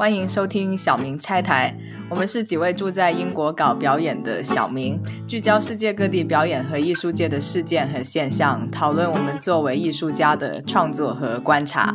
[0.00, 1.76] 欢迎收听小明拆台。
[2.08, 11.94] 我们是几位住在英国搞表演的小明，聚焦世界各地表演和艺术界的事件和现象，讨论我们作为艺术家的创作和观察。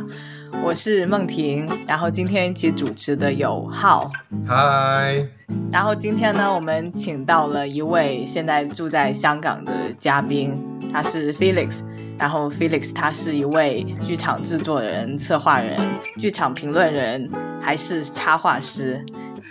[0.62, 4.08] 我是梦婷，然后今天一起主持的有浩，
[4.46, 5.26] 嗨，
[5.72, 10.58] 然后今天呢，我们请到了一位现在住在香港的嘉宾，
[10.92, 11.82] 他是 Felix。
[12.18, 15.78] 然后 Felix 他是一位剧场制作人、策划人、
[16.18, 17.30] 剧场评论人，
[17.60, 19.04] 还是插画师。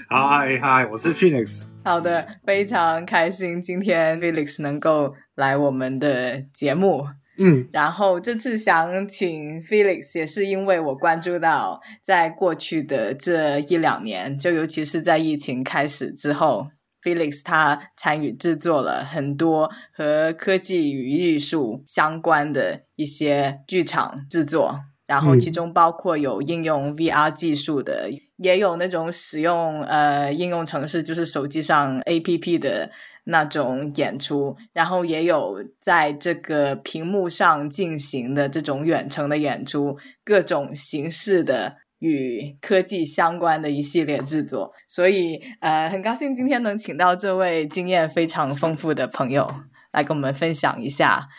[0.09, 1.67] 嗨嗨，我是 Felix。
[1.83, 7.05] 好的，非常开心今天 Felix 能够来我们的节目。
[7.37, 16.67] 嗯，然后这次想请 Felix 也是因为我关注到，在过去的这一两年，就尤其是在疫情开始之后。
[17.03, 32.89] Felix 他参与制作了很多和科技与艺术相关的一些剧场制作，然后其中包括有应用 VR 技术的，也有那种使用呃应用程式，就是手机上 APP 的
[33.25, 41.75] 那种演出，然后也有在这个屏幕上进行的这种远程的演出，各种形式的。
[41.99, 49.49] 与科技相关的一系列制作，所以呃，很高兴今天能请到这位经验非常丰富的朋友
[49.91, 51.29] 来跟我们分享一下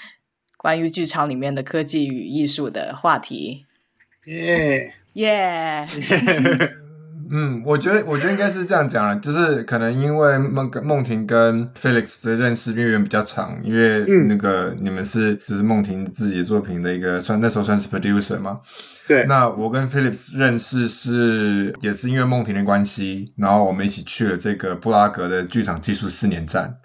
[0.56, 3.66] 关于剧场里面的科技与艺术的话题。
[4.24, 5.86] 耶耶！
[7.30, 18.60] 嗯，我觉得，我觉得应该是这样讲了，就是可能因为梦梦婷跟 Felix 的认识渊源比较长，因为那个你们是就是梦婷自己作品的一个算那时候算是 producer 嘛。
[19.06, 19.24] 对。
[19.26, 26.76] 那我跟 Felix 认识是也是因为梦婷的关系，然后我们一起去了这个布拉格的剧场技术四年站，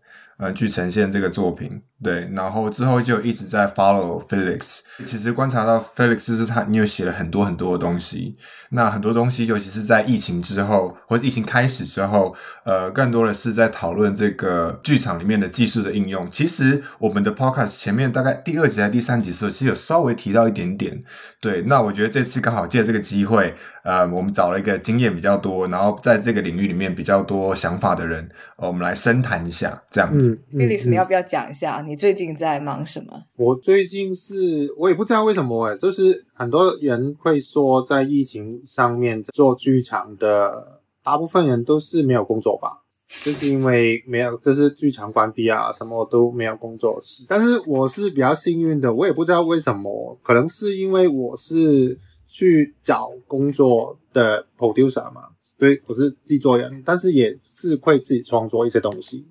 [0.42, 1.80] 呃，去呈现这个作品。
[2.04, 4.80] 对，然后之后就一直在 follow Felix。
[5.06, 8.36] 其实观察到 Felix 是他，你有写了很多很多的东西。
[8.72, 16.28] 那很多东西，尤其是在疫情之后，或者疫情开始之后，呃，更多的是在讨论这个剧场里面的技术的应用。
[16.32, 21.00] 其实我们的 podcast 前面大概第二集还第三集的时候，其实有稍微提到一点点。
[21.40, 23.54] 对，那我觉得这次刚好借这个机会，
[23.84, 30.31] 呃，我们找了一个经验比较多，然后在这个领域里面比较多想法的人，呃我们来深谈一下这样子。
[30.54, 33.24] Felix，你要不要讲一下你最近在忙什么？
[33.38, 38.62] 我最近是我也不知道为什么哎，就是很多人会说在疫情。
[38.66, 42.84] 上面做剧场的大部分人都是没有工作吧，
[43.22, 47.02] 就是因为没有，就是剧场关闭啊，什么都没有工作。
[47.28, 55.24] 但是我是比较幸运的，我也不知道为什么，可能是因为我是去找工作的 producer 嘛，
[55.58, 59.28] 对，我是制作人，但是也是会自己创作一些东西，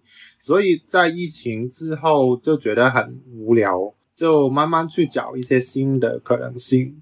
[0.50, 7.00] 所以在疫情之后就觉得很无聊，就慢慢去找一些新的可能性。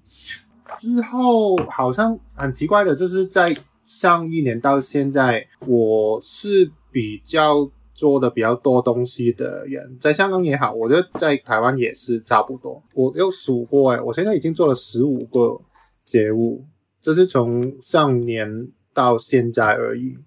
[0.77, 12.79] 之后好像很奇怪的，就是在上一年到现在，我是比较做的比较多东西的人，在香港也好，我觉得在台湾也是差不多。
[12.93, 15.59] 我又数过，哎，我现在已经做了十五个
[16.05, 16.63] 节目，
[17.01, 20.19] 这是从上年到现在而已，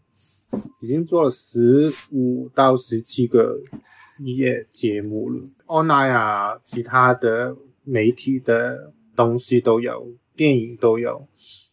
[0.80, 3.60] 已经做了十五到十七个
[4.24, 5.40] 夜节目了。
[5.66, 10.14] online 啊，其他的媒体的东西都有。
[10.34, 11.28] 电影都有，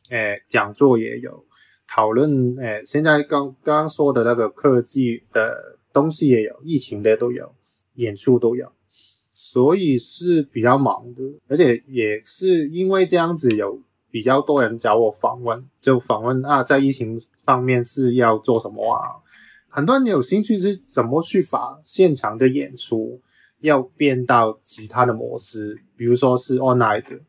[0.10, 1.46] 诶，讲座也有
[1.88, 7.56] 讨论，诶，现在刚刚说的那个科技的东西也有，疫情的都有，
[7.96, 8.70] 演出都有，
[9.32, 13.82] 所以是比较忙的，而且也是因为这样子有
[14.12, 19.18] 比较多人找我访问，就访问啊，在疫情方面是要做什么啊？
[19.68, 23.22] 很多人有兴趣是怎么去把现场的演出
[23.62, 27.20] 要变到其他的模式，比如说是 online 的。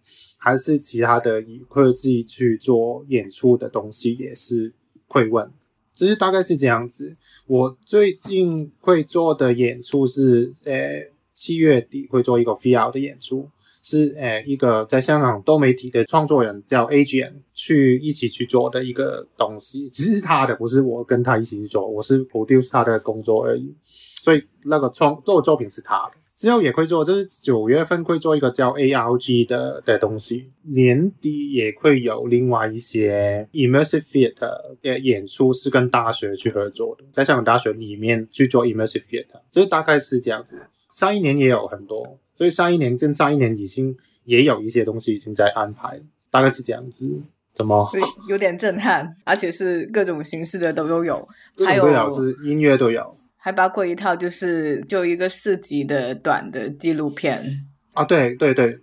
[0.43, 4.73] 还是其他的以科技去做演出的东西也是
[5.07, 5.53] 会问，
[5.93, 7.15] 就是大概是这样子。
[7.47, 13.51] 我最近会做的演出是，呃，七月底会做一个 VR 的演出，
[13.83, 17.33] 是呃一个在香港多媒体的创作人叫 A.J.
[17.55, 26.13] 去一起去做的一个东西，其实是他的，不是我跟他一起去做，我是 produce 他的工作而已，所以那个创作作品是他的。
[26.35, 34.51] 之后也会做，就是九月份会做一个叫 ARG 的的东西，年底也会有另外一些 immersive theater
[34.81, 40.59] 的演出，是跟大学去合作的，在香港大学里面去做 immersive theater，就是大概是这样子。
[40.95, 43.95] 上一年也有很多，所以上一年跟上一年已经
[44.25, 46.01] 也有一些东西已经在安排，
[46.31, 47.05] 大概是这样子。
[47.53, 47.87] 怎么？
[48.31, 51.29] 有点震撼，而且是各种形式的都都有，
[51.67, 53.05] 还有是音乐都有。
[53.37, 57.45] 还包括一套，就是就一个四集的短的纪录片
[57.93, 58.79] 啊，对对对，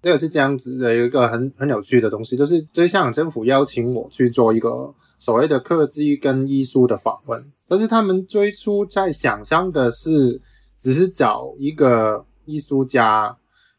[0.00, 10.40] 这个是这样子的，有一个很很有趣的东西，就是就是香港政府邀请我去做一个所谓的科技跟艺术的访问，但是他们最初在想象的是，
[10.78, 13.36] 只是找一个艺术家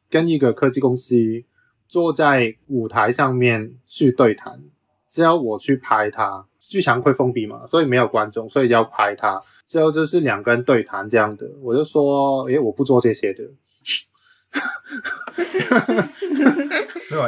[0.09, 1.15] 跟一个科技公司
[1.87, 4.61] 坐在舞台上面去对谈，
[5.09, 13.43] 只要我去拍他，剧场会封闭嘛，所以没有观众，所以要拍他，之后就是两个人对谈这样的，我就说，诶，我不做这些的。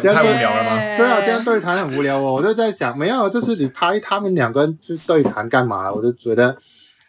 [0.02, 0.98] 这样太无聊了吗？
[0.98, 2.34] 对啊，这样对谈很无聊哦。
[2.34, 5.92] 我就在想，没有，就是你拍他们两个人去对谈干嘛？
[5.92, 6.56] 我就觉得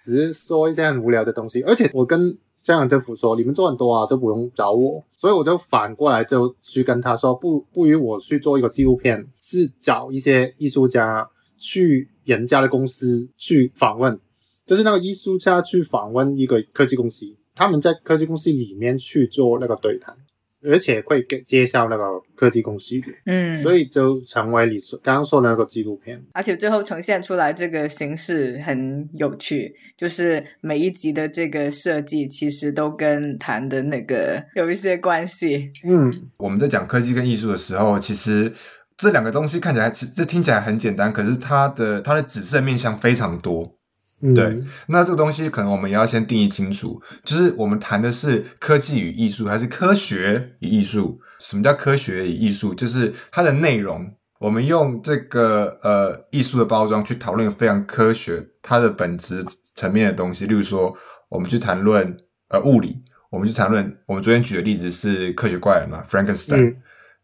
[0.00, 1.62] 只是说一些很无聊的东西。
[1.62, 5.05] 而且我跟香港政府说，你们做很多啊，就不用找我。
[5.19, 11.28] 所以我就反过来就去跟他说，不不如我去做一个纪录片，是找一些艺术家
[11.58, 14.19] 去人家的公司去访问，
[14.64, 20.17] 就是那个艺术家去访问一个科技公司，他们在科技公司里面去做那个对谈。
[20.64, 26.22] 而且会给介绍那个科技公司的，嗯，所以就成为你说刚刚说的那个纪录片。
[26.32, 35.70] 而且最后呈现出来这个形式很有趣，就是每一集的这个设计其实都跟谈的那个有一些关系。
[35.87, 38.52] 嗯，我们在讲科技跟艺术的时候，其实
[38.96, 43.76] 这两个东西看起来，其这听起来很简单，可是它的它的紫色面向非常多。
[44.26, 51.20] 嗯对，那这个东西可能我们也要先定义清楚，就是我们谈的是科技与艺术，还是科学与艺术？
[51.40, 52.74] 什么叫科学与艺术？
[52.74, 59.44] 就是它的内容，我们用这个呃艺术的包装去讨论非常科学它的本质
[59.74, 60.96] 层面的东西，例如说，
[61.28, 62.16] 我们去谈论
[62.48, 62.96] 呃物理，
[63.30, 66.76] 我们去谈论我们昨天举的例子是科学怪人嘛，Frankenstein，、嗯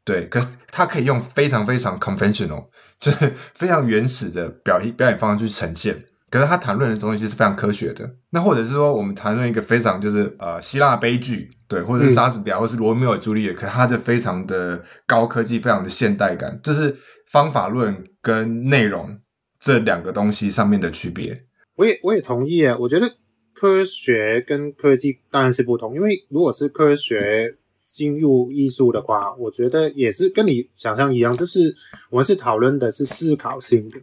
[0.04, 2.66] 对，可它可以用非常非常 conventional，
[2.98, 6.04] 就是非常原始的表表演方式去呈现。
[6.30, 16.96] 可是他谈论的东西是非常科学的，那或者是说我们谈论一个非常就是呃希腊悲剧，对，或者是莎士比亚，或是罗密欧与朱丽叶，可是它的非常的高科技，非常的现代感，这是
[17.26, 19.18] 方法论跟内容
[19.58, 21.44] 这两个东西上面的区别。
[21.74, 22.76] 我也我也同意啊。
[22.78, 23.10] 我觉得
[23.52, 27.56] 科学跟科技当然是不同，因为如果是科学
[27.90, 31.74] 进入艺术的话，我觉得也是跟你想象一样，就是
[32.10, 33.98] 我们是讨论的是思考性的。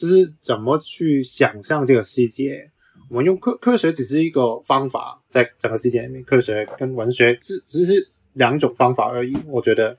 [0.00, 2.70] 就是怎么去想象这个世界。
[3.10, 9.36] 我们用科科学只是一个方法，在整个世界里面，科学跟文学只只是两种方法而已。
[9.46, 9.98] 我觉得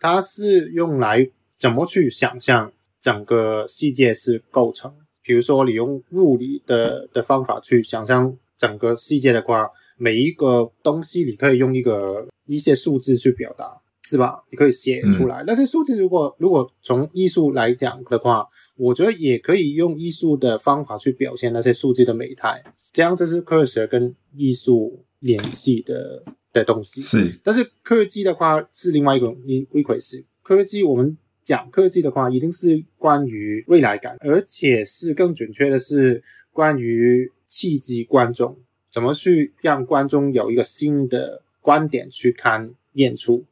[0.00, 1.28] 它是用来
[1.58, 4.90] 怎么去想象整个世界是构成。
[5.22, 9.68] 比如说，你用物理的的方法去想象整个世界的话，
[9.98, 13.81] 每一个东西你可以用一个一些数字去表达。
[14.02, 14.42] 是吧？
[14.50, 15.44] 你可以写出来。
[15.46, 18.46] 但是数字如果如果从艺术来讲的话，
[18.76, 22.62] 我觉得也可以用艺术的方法去表现那些数字的美态。
[22.90, 26.22] 这样这是科学跟艺术联系的
[26.52, 27.00] 的东西。
[27.00, 30.24] 是，但是科技的话是另外一种一一回事。
[30.42, 36.22] 科技我们讲科技的话，一定是关于未来感，而且是更准确的是
[36.52, 38.58] 关于契机观众，
[38.90, 43.44] 怎么去让观众有一个新的观点去看演出。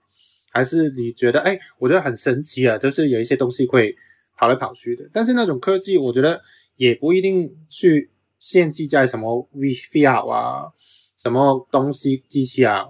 [0.52, 3.97] 还是你觉得，哎，我觉得很神奇啊，就是有一些东西会
[4.37, 5.08] 跑来跑去的。
[5.12, 6.43] 但是那种科技，我觉得
[6.76, 10.73] 也不一定去限制在什么 VR 啊，
[11.17, 12.85] 什么东西机器啊。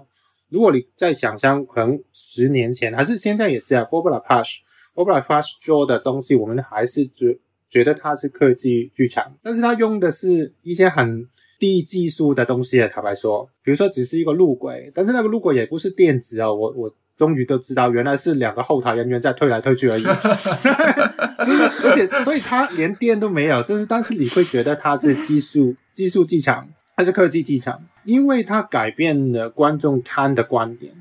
[0.49, 7.37] 如果你在想象，可能十年前还是现在也是啊 o b l a Push，o b l a Push 做的东西，我们还是觉
[7.69, 11.27] 觉得它是科技剧场，但是它用的是一些很
[11.59, 12.87] 低技术的东西啊。
[12.87, 16.91] 坦白说，比如说只是一个路轨，但是那个路轨也不是电子哦，我我。
[17.21, 20.01] 终于都知道，原来是两个后台人员在推来推去而已。
[21.45, 23.61] 就是，而且，所以他连电都没有。
[23.61, 26.65] 就是，但是你会觉得他是技术 技术技巧，
[26.97, 27.79] 还是科技技巧？
[28.05, 30.91] 因为它改变了观众看的观点。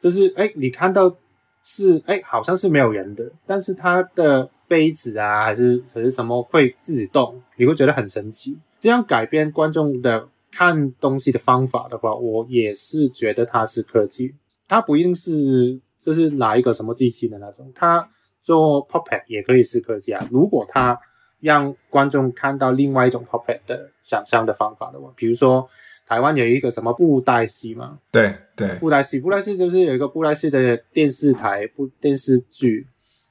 [0.00, 1.16] 就是，哎，你看到
[1.62, 8.58] 是，哎，好像是没有人的，但是它的杯子啊，还是还是什么会自己动，你会觉得很神奇。
[8.80, 14.34] 这样改变观众的看东西的方法的话，我也是觉得它是科技。
[14.68, 18.08] 它不一定是就是哪一个什么机器的那种，它
[18.42, 20.28] 做 puppet 也可以是科技啊。
[20.30, 20.96] 如果它
[21.40, 25.68] 让观众看到另外一种 puppet 的想象的方法的话，比如说
[26.06, 32.86] 台湾有一个什么布袋戏嘛，对对，布袋戏，布袋戏就是有一个布袋戏的电视台布电视剧，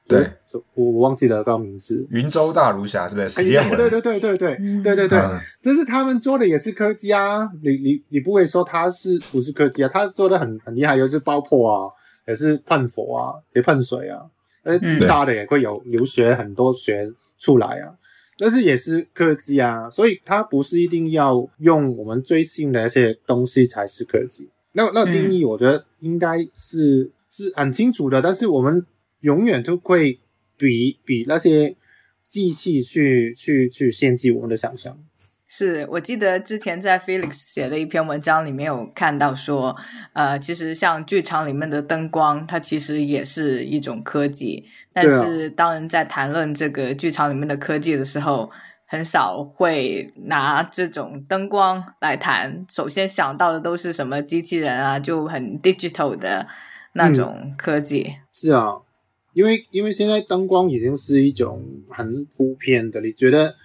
[0.08, 0.32] 对，
[0.74, 3.30] 我我忘记了个名字，云州大儒侠是不是？
[3.30, 5.20] 实验文，对对对对对对对对，
[5.62, 9.90] 就是他们做的也是科技啊，你你你不会说他是不是科技啊？
[9.92, 11.92] 他做的很很厉害，有是爆破啊，
[12.28, 14.22] 也是喷火啊，也喷水啊，
[14.64, 17.94] 呃，自杀的也会有流血很多血出来啊，
[18.40, 24.50] 但是也是科技啊，所以它不是一定要用我们最新的一些东西才是科技。
[24.74, 28.86] 那那定义我觉得应该是是很清楚的，但是我们
[29.22, 30.20] 永远都会
[30.58, 31.76] 比比那些
[32.24, 34.98] 机器去去去限制我们的想象。
[35.50, 39.74] 是我记得之前在 Felix 写的一篇文章里面有看到说，
[40.12, 44.66] 呃，其实像剧场里面的灯光，它其实也是一种科技。
[44.92, 48.52] 但是当人在谈论这个剧场里面的科技的时候，
[48.88, 52.66] 很少会拿这种灯光来谈。
[52.70, 56.46] 首先想到的都是什么机器人啊，就很 digital 的
[56.92, 58.16] 那种科技。
[58.34, 58.74] 是啊，
[59.38, 63.56] 因为因为现在灯光已经是一种很普遍的，你觉得？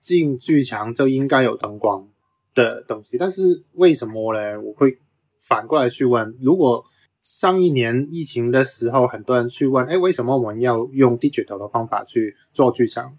[0.00, 2.08] 进剧场就应该有灯光
[2.54, 3.42] 的东西，但是
[3.74, 4.58] 为什么呢？
[4.58, 4.96] 我会
[5.38, 6.82] 反过来去问：如果
[7.20, 13.18] 上一年疫情的时候，很多人去问，哎，为什么我们要用 digital 的方法去做剧场？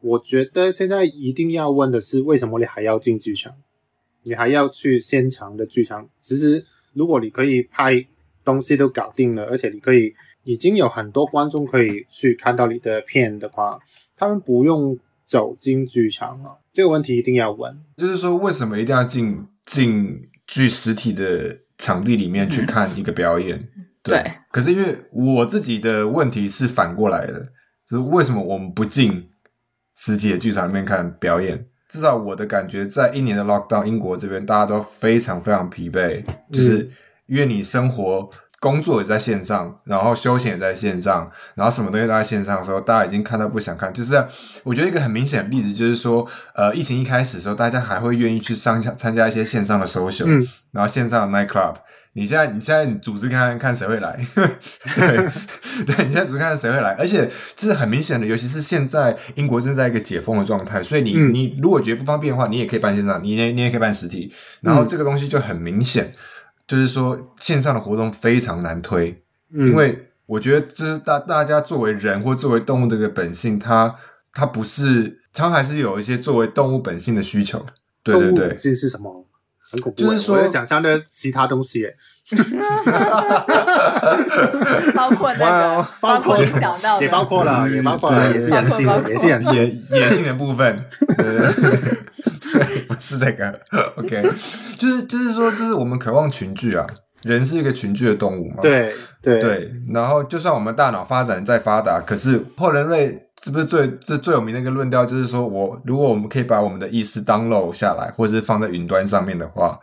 [0.00, 3.54] 我觉得现在一定要问的是，为什么你还要进剧场？
[4.22, 6.08] 你还要去现场的剧场？
[6.22, 8.06] 其实，如果你可以拍
[8.42, 13.78] 东西都搞定了，而且你可以已经有很多观众可以去看到你的片的话，
[14.16, 14.98] 他们不用。
[15.24, 17.74] 走进剧场了，这个问题一定要问。
[17.96, 23.66] 就是说，为什么一定要进进剧实体的场地里面去看一个表演？
[24.04, 24.22] 对。
[24.50, 27.48] 可是因为我自己的问题是反过来的，
[27.88, 29.30] 就是为什么我们不进
[29.94, 31.66] 实体的剧场里面看表演？
[31.88, 36.22] 至少我的感觉，在一年的 lockdown，英国这边大家都非常非常疲惫，
[36.52, 36.90] 就是
[37.24, 38.28] 因为你生活。
[38.62, 43.92] 工作也在线上，然后休闲也在线上，然后什么东西都在线上的时候，大家已经看到不想看。
[43.92, 44.24] 就是
[44.62, 51.74] 我觉得一个很明显的例子，就是说，呃，疫情一开始的时候，大家还会愿意去上下参加一些线上的 social，嗯，然后线上的 night club。
[52.14, 55.16] 你现在你现在你组织看看谁会来， 对，
[55.84, 66.12] 对你现在组织看看谁会来，而且这是很明显的，尤其是现在英国正在一个解封的状态，所以你你如果觉得不方便的话，你也可以办线上，你也你也可以办实体，然后这个东西就很明显。
[66.72, 73.94] 就是说，线上的活动非常难推，因为我觉得这是大大家作为人或作为动物的一个本性，它
[74.32, 77.66] 它不是，它还是有一些作为动物本性的需求。
[78.02, 79.26] 对对对，这是什么？
[79.70, 80.00] 很恐怖。
[80.00, 81.86] 就是说，想象的其他东西。
[84.94, 90.84] 包括那个，包括想到也包括了，也包括了，也是人性，也是人性，野性的部分。
[92.88, 93.52] 不是这个
[93.96, 94.22] ，OK，
[94.78, 96.86] 就是就是说，就是我们渴望群聚啊，
[97.24, 98.56] 人是一个群聚的动物嘛。
[98.60, 109.78] 对对对，然后就算我们大脑发展再发达，可是后人类是不是最最最有名的一个论调，就是说我如果我们可以把我们的意识 download 下来，或者是放在云端上面的话。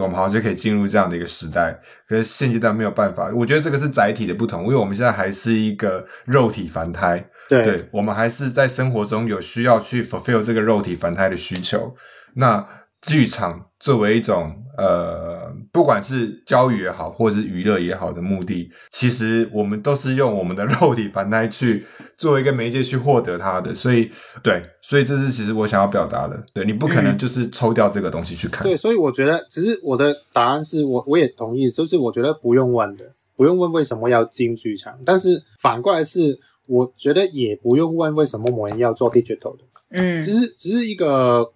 [0.00, 3.30] 我们好像就可以进入这样的一个时代，可是现阶段没有办法。
[3.34, 11.94] 我觉得这个是载体的不同，因为我们现在还是一个肉体凡胎，对，我们还是在生活中有需要去 fulfill 这个肉体凡胎的需求。
[12.34, 12.66] 那
[13.02, 21.84] 剧场作为一种呃，不管是教育也好，或者是娱乐也好的目的，其实我们都是用我们的肉体凡胎去
[22.16, 23.74] 作为一个媒介去获得它的。
[23.74, 24.10] 所以，
[24.42, 26.42] 对，所以这是其实我想要表达的。
[26.54, 28.64] 对你不可能就是抽掉这个东西去看。
[28.64, 33.04] 对，所以我觉得，只是我的答案是我我也同意，就是我觉得不用问的，
[33.36, 34.98] 不用问为什么要进剧场。
[35.04, 39.64] 但是反过来是，我觉得也不用问为什么我们要做 digital 的。
[39.90, 41.52] 嗯，只是只是一个。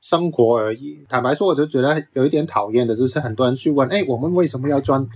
[0.00, 1.04] 生活而已。
[1.08, 5.06] 坦白说，我就觉得有一点讨厌的，就是很多人去问：“哎，我们为什么要专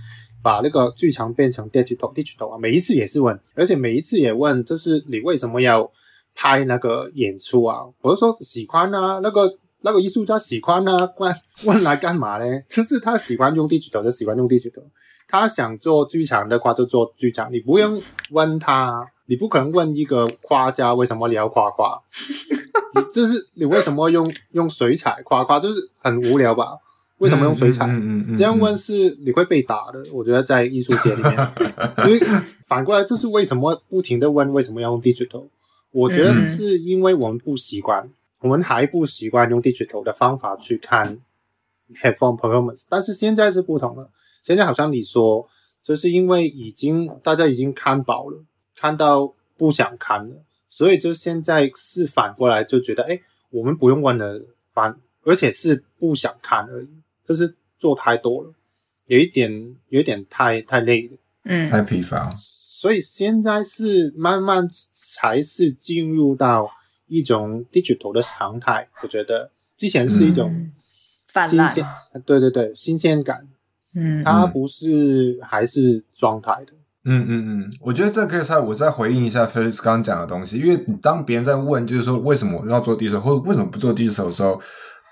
[0.41, 5.89] 把那个剧场变成 digital digital 啊？”每一次也是问，而且每一次也问，就是你为什么要
[6.35, 7.79] 拍那个演出啊？
[8.01, 12.45] 我就说喜欢啊，那个那个艺术家喜欢啊，问 问来干嘛呢？
[12.69, 14.83] 就是他喜欢用 digital 就喜欢用 digital，
[15.27, 19.05] 他想做剧场的话就做剧场，你不用问他。
[19.25, 22.01] 你不可能问一个画家为什么你要画画，
[23.13, 26.77] 就是你为什么用用水彩画画，就是很无聊吧？
[27.19, 27.87] 为什么用水彩？
[28.35, 30.03] 这样问是你会被打的。
[30.11, 31.35] 我觉得在艺术界里面，
[32.03, 32.19] 所以
[32.65, 35.45] 反过来就是为什么不停的问为什么要用 digital？
[35.91, 38.09] 我觉得是因为我们不习惯，
[38.41, 41.17] 我们还不习惯用 digital 的方法去看
[41.93, 42.83] headphone performance。
[42.89, 44.09] 但是现在是不同了，
[44.43, 45.47] 现在好像你说，
[45.81, 48.43] 就是因为已经大家已经看饱了。
[48.83, 53.17] 看到不想看了，所以就现在是反过来就觉得，哎，
[53.49, 56.89] 我们不用问了，反而且是不想看而已，
[57.23, 58.51] 就是做太多了，
[59.05, 62.29] 有一点，有一点太太累了，嗯，太疲乏。
[62.29, 66.69] 所以现在是慢慢才是进入到
[67.07, 68.89] 一种 digital 的常态。
[69.01, 70.69] 我觉得之前是一种
[71.47, 71.87] 新鲜，
[72.25, 73.47] 对对对，新鲜感，
[73.95, 76.73] 嗯，它不是还是状态的。
[77.05, 84.61] 嗯嗯嗯，我觉得这可以再我再回应一下 Felix 刚刚讲的东西，因为当别人在问，就是说为什么要做低手，或者为什么不做低手的时候，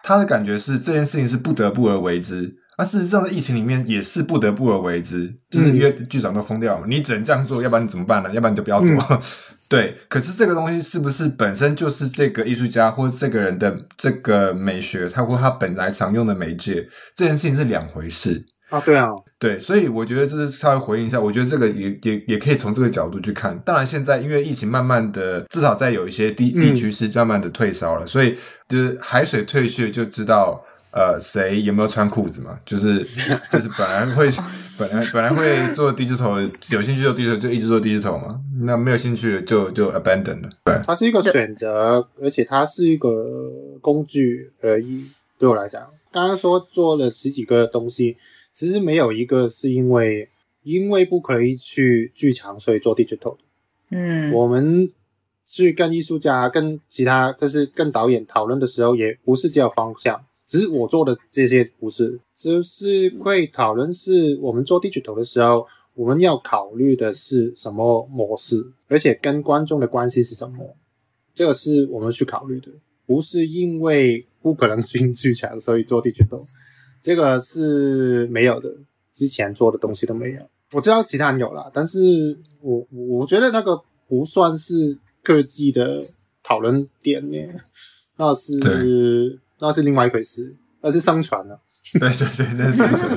[0.03, 2.55] 他的感觉是这件事情是不得不而为之。
[2.77, 8.31] 那事实上，在疫情里面也是不得不而为之，就是因为剧场都封掉了，你只能这样做，要不然你怎么办呢？
[8.31, 9.21] 要不然你就不要做。
[9.69, 18.79] 对，可是这个东西是不是本身就是这个艺术家或者这个人的这个美学，他或他本来常用的媒介，这件事情是两回事啊。
[18.79, 19.09] 对啊，
[19.41, 23.57] 对，所以我觉得这是稍微回应一下，我觉得这个也也也可以从这个角度去看。
[23.65, 28.37] 当然，现在因为疫情慢慢的，至少在有一些地地区是慢慢的退烧了，所以
[28.69, 30.63] 就是海水退去就知道。
[30.93, 32.59] 呃，谁有没有穿裤子嘛？
[32.65, 32.97] 就是
[33.49, 34.29] 就是本来会
[34.77, 36.37] 本来本来会做低着头，
[36.69, 38.37] 有兴趣做低着头就一直做低着头嘛。
[38.65, 40.49] 那没有兴趣就就 abandon 了。
[40.65, 43.09] 对，它是一个选择，而且它是一个
[43.79, 45.05] 工具而已。
[45.39, 45.81] 对我来讲，
[46.11, 48.17] 刚刚说做了十几个东西，
[48.53, 50.29] 其实没有一个是因为
[50.63, 53.35] 因为不可以去剧场，所以做 digital
[53.89, 54.89] 嗯，我们
[55.45, 60.23] 去跟艺术家、跟其他就是跟导演讨论的时候，也不是这个方向。
[60.47, 70.75] 只是我做的这些不是，就是会讨论是我们做 digital 的时候，我们要考虑的是什么模式，而且跟观众的关系是什么，
[71.33, 72.69] 这个是我们去考虑的，
[73.05, 76.45] 不是因为不可能进剧场所以做 digital，
[77.01, 78.77] 这个是没有的，
[79.11, 80.41] 之前做的东西都没有。
[80.73, 86.01] 我知道其他人有啦，但是我我觉得那个不算是科技的
[86.43, 87.37] 讨论点呢，
[88.17, 89.39] 那是。
[89.63, 91.61] 那是另外一回事，那是上传了。
[91.99, 93.07] 对对对，那是上传。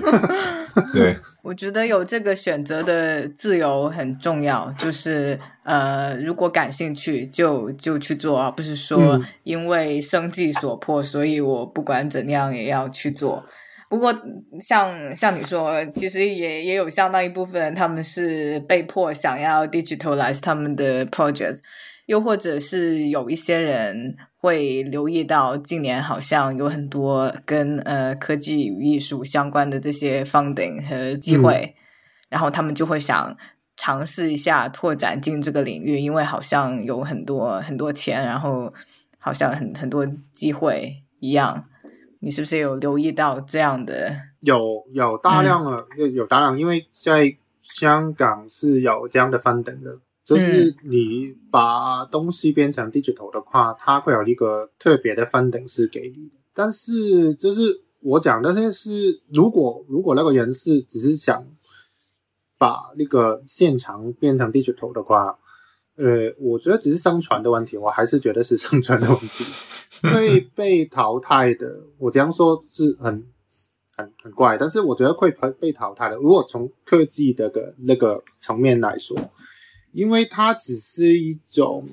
[0.92, 4.70] 对， 我觉得有这个选择的自由很重要。
[4.78, 13.42] 就是呃，如果感兴趣，就就去做，而不是说因为生计所迫，所以我不管怎样也要去做。
[13.88, 14.14] 不过，
[14.60, 21.58] 像像你说，其实也也有相当一部分人，他们是被迫想要 digitalize 他们的 project，
[22.06, 24.16] 又或者是有一些人。
[24.44, 31.74] 会留意到近年好像有很多跟呃科技与艺术相关的这些 funding 和机会，
[32.28, 33.34] 然后他们就会想
[33.74, 38.70] 尝试一下拓展进这个领域，因为好像有很多很多钱，然后
[39.18, 41.64] 好像很很多机会一样。
[42.24, 44.16] 你是不是有留意到这样的？
[44.40, 50.00] 有有大量的有有大量，因为在香港是有这样的 funding 的。
[50.24, 56.40] 就是你把东西变成 digital 的话，它会有一个特别的分等是给你的。
[56.54, 61.46] 但是，就是我讲的这是，如果如果那个人是只是想
[62.56, 65.38] 把那个现场变成 digital 的话，
[65.96, 69.44] 呃，我觉得只是上传的问题，我还是觉得是上传的问题，
[70.02, 71.80] 会被淘汰的。
[71.98, 73.24] 我这样说是很
[73.96, 76.16] 很很怪，但是我觉得会被被淘汰的。
[76.16, 79.18] 如果从科技的个那个层面来说。
[79.94, 81.88] 因为它只是一种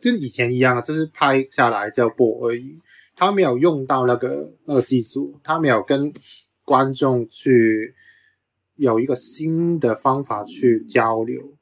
[0.00, 2.76] 跟以前一样，就是拍下来就播而已。
[3.14, 6.12] 它没有用到那个那个技术，它没有跟
[6.64, 7.94] 观众去
[8.74, 11.54] 有一个新的方法去交流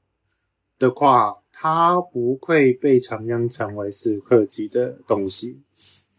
[0.79, 5.61] 的话，它不会被承认成为是科技的东西。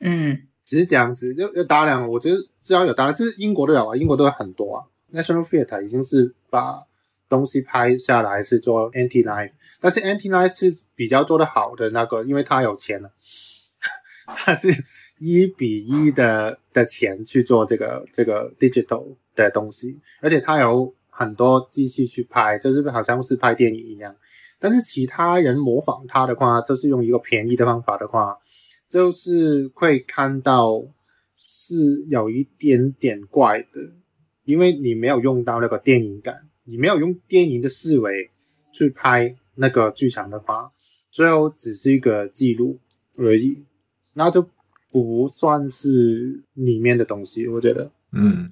[0.01, 4.83] 嗯，只是这样子，就有大量，我觉得只要有大量，就是英国都有啊，英国都有很多啊。
[5.13, 6.83] National Theatre 已经是把。
[7.29, 13.11] 东西拍下来是做 anti life，但是 anti life 是比较做的好的那个，因为他有钱了，
[14.35, 14.67] 他是
[15.19, 24.15] 一比一的的钱去做这个这个 digital 的东西，而且他有很多机器去拍，就是好像是拍电影一样。
[24.59, 28.37] 但是其他人模仿他的话，就是用一个便宜的方法的话，
[28.89, 30.83] 就是会看到
[31.45, 33.79] 是有一点点怪的，
[34.43, 36.45] 因为你没有用到那个电影感。
[36.65, 38.29] 你没有用电影的思维
[38.71, 40.71] 去拍那个剧场的话，
[41.09, 42.77] 最后只是一个记录
[43.17, 43.65] 而已，
[44.13, 44.47] 那就
[44.91, 47.47] 不算是里面的东西。
[47.47, 48.51] 我觉得，嗯，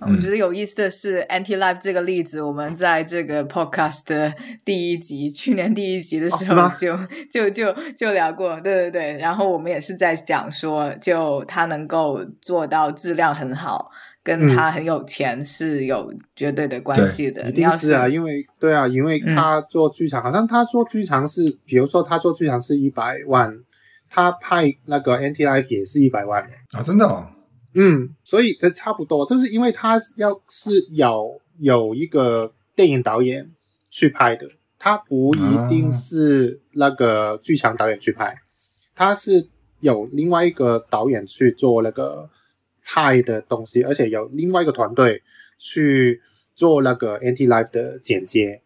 [0.00, 6.96] 我觉得有意思的是，Anti Life 这个例子，我们在这个 Podcast 的第一集，去年第一集的时候就
[7.30, 9.18] 就就就聊过，对对对。
[9.18, 13.90] 然后我们也是在讲说，就他能够做到质量很好。
[14.22, 23.56] 跟他很有钱是有绝对的关系的，一定是啊，因为对啊，因为他做剧场，好像他做剧场是，比如说他做剧场是一百万，
[24.10, 26.42] 他拍那个 anti Life 也是一百万。
[26.72, 27.24] 啊，真的，哦，
[27.76, 33.52] 嗯，所以这差不多，就是因为他要是有有一个电影导演
[33.90, 38.34] 去拍的，他不一定是那个剧场导演去拍，
[38.94, 39.48] 他是
[39.80, 42.28] 有另外一个导演去做那个。
[42.88, 45.20] 拍的东西，而且有另外一个团队
[45.58, 46.22] 去
[46.54, 48.62] 做那个 Anti Life 的剪接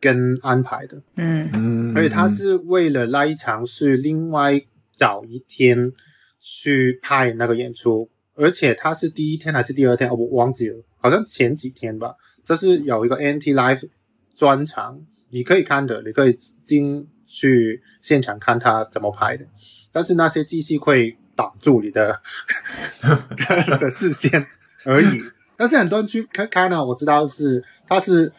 [0.00, 1.50] 跟安排的，嗯。
[1.52, 4.58] 嗯，而且他是为了那一场是另外
[4.96, 5.92] 找一天
[6.40, 13.88] 去拍那个演出，而且他是第一天还是第二天，我忘记了，好像前几天吧，这是有一个 NT Live
[14.36, 19.44] 专场，你可以看的，你可以进去现场看他怎么拍的，
[19.90, 22.20] 但是那些机器会挡住你的
[23.80, 24.46] 的视线
[24.84, 25.22] 而已。
[25.56, 28.32] 但是很多人去看看呢，我知道是他是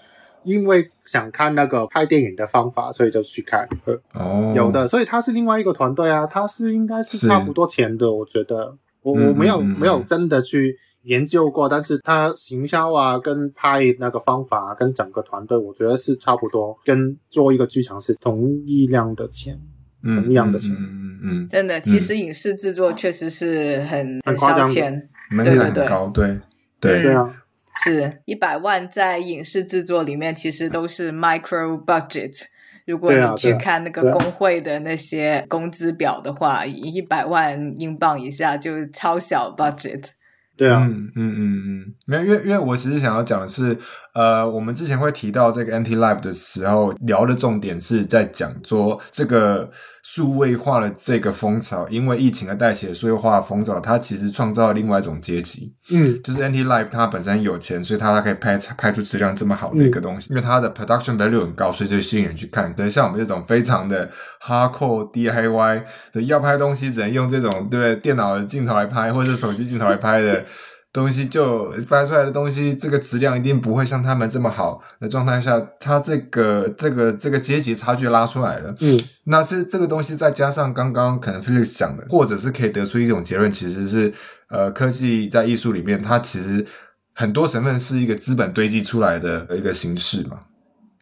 [0.45, 3.67] 因为想看那个拍电影的方法，所以就去看。
[4.13, 7.27] 哦，有的，所以他是另外一个团队啊，他是应该是是。
[7.27, 19.59] 差不多钱的，我觉得我嗯我没有没有真的去研究过，但是他行销啊跟拍那个方法、啊、跟整个团队，我觉得是差不多，跟做一个剧场是同一量的钱。
[20.01, 20.71] 嗯同样的钱。
[20.71, 24.67] 嗯嗯嗯真的，其实影视制作确实是很很夸张。
[24.67, 24.93] 的烧钱，
[25.31, 26.39] 嗯，门槛很高，对
[26.79, 27.03] 对。
[27.03, 27.35] 对啊，
[27.83, 32.43] 是一百万在影视制作里面其实都是 micro budget。
[32.89, 40.09] 如果你去看那个工会的那些工资表的话，一百万英镑以下就超小 budget。
[40.57, 43.77] 对啊，嗯嗯嗯嗯，没有，因为因为我其实想要讲的是，
[44.19, 49.71] 呃，我们之前会提到这个 Anti Live 的时候，聊的重点是在讲说这个
[50.03, 56.21] 数位化的这个风潮，因为疫情而带起的数位化的风潮，它其实创造了另外一种阶级，嗯。
[56.21, 62.75] 就是 Anti Live 它本身很有钱，所以它它可以拍拍出质量这么好的一个东西，因为它的 production value 很高，所以就吸引人去看。
[62.75, 64.09] 可是像我们这种非常的
[64.45, 70.43] hardcore DIY，所以要拍东西只能用这种对电脑的镜头来拍，或者是手机镜头来拍的
[70.91, 78.73] 东西，就拍出来的东西，这个质量一定不会像他们这么好的状态下，它这个这个这个阶级差距拉出来了。
[78.81, 84.11] 嗯那这这个东西再加上刚刚可能 Felix 讲的，或者是可以得出一种结论，其实是
[84.49, 86.65] 呃，科技在艺术里面，它其实
[87.13, 90.39] 很多成分是一个资本堆积出来的一个形式嘛，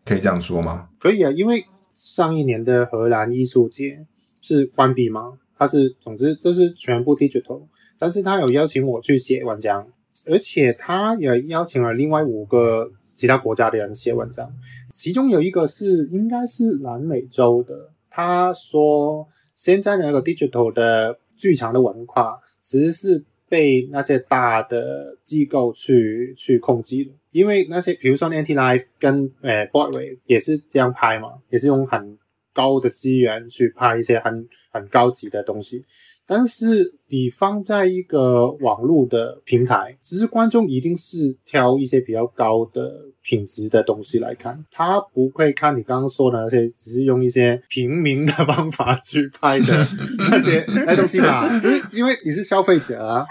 [0.03, 0.89] 可以这样说吗？
[0.99, 4.05] 可以啊，因为上一年的荷兰艺术节
[4.41, 5.37] 是关闭吗？
[5.57, 7.65] 它是，总之这是全部 digital，
[7.97, 9.87] 但是他有邀请我去写文章，
[10.25, 14.53] 而且他也邀请了另外五个其他国家的人写文章，
[14.89, 27.11] 其中有一个是应该是南美洲的，他说现在那个 digital 的剧场的文化其实是被那些大的机构去去控制的。
[27.31, 32.17] 因为那些，比如说 Anti Life 跟呃 Broadway 也是这样拍嘛，也是用很
[32.51, 35.85] 高的资源去拍一些很很高级的东西。
[36.27, 49.87] 但是你放在一个网络的平台，其实观众一定是挑一些比较高的品质的东西来看，他不会看你刚刚说的那些，只是用一些平民的方法去拍的
[50.29, 51.57] 那 些那东西嘛。
[51.57, 53.25] 只是因为你是消费者啊，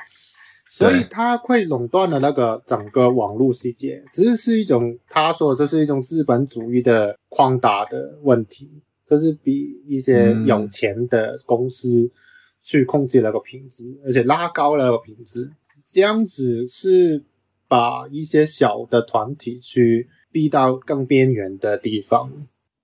[0.66, 12.10] 所以他会垄断了那个整个网络世界，只是是一种他说的这是一种资本主义的扩大的问题，这是比一些有钱的公司
[12.66, 15.52] 去控制那个品质，而且拉高了那个品质，
[15.84, 17.22] 这样子是
[17.68, 22.32] 把一些小的团体去逼到更边缘的地方。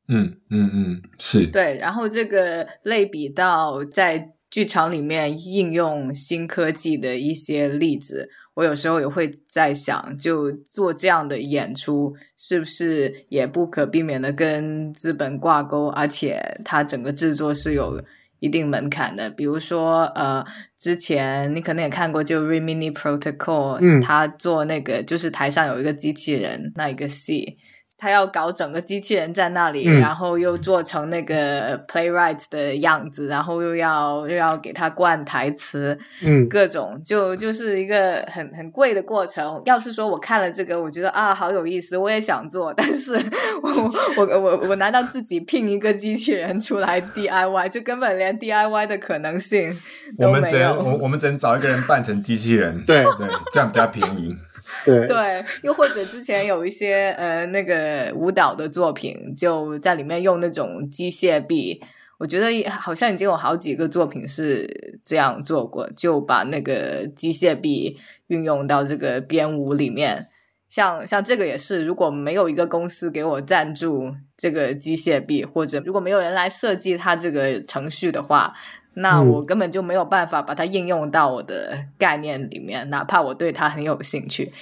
[0.07, 18.01] 嗯嗯嗯，是，对，然后这个类比到在剧场里面应用新科技的一些例子，我有时候也会在想，就做这样的演出，是不是也不可避免的跟资本挂钩，而且它整个制作是有
[18.43, 19.31] 一定门槛的。
[19.31, 20.45] 比如说，呃，
[20.77, 27.57] 之前你可能也看过，就 Remini Protocol，嗯他做那个就是台上有一个机器人那一个戏。
[28.03, 39.63] 他要搞整个机器人在那里，嗯然后又做成那个 playwright 的样子，然后又要又要给他灌台词，嗯各种就就是一个很很贵的过程。
[39.67, 43.15] 要是说我看了这个，我觉得啊好有意思，我也想做，但是
[43.63, 43.71] 我
[44.19, 49.73] 我我我难道自己聘一个机器人出来 DIY，就根本连 DIY 的可能性
[50.19, 50.97] 我们都没只能我有。
[50.97, 54.37] 我们只能找一个人扮成机器人，对对，这样比较便宜。
[54.85, 61.81] 对，又或者之前有一些呃那个舞蹈的作品，就在里面用那种机械臂，
[62.19, 70.29] 我觉得好像已经有好几个作品是这样做过，就把那个机械臂运用到这个编舞里面。
[70.69, 78.55] 像像这个也是，如果没有一个公司给我赞助这个机械臂，或者如果没有人来设计它这个程序的话，
[78.95, 84.53] 那嗯我根本就没有办法把它应用到我的概念里面，哪怕我对它很有兴趣。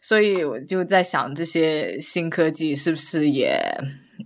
[0.00, 3.60] 所以我就在想，这些新科技是不是也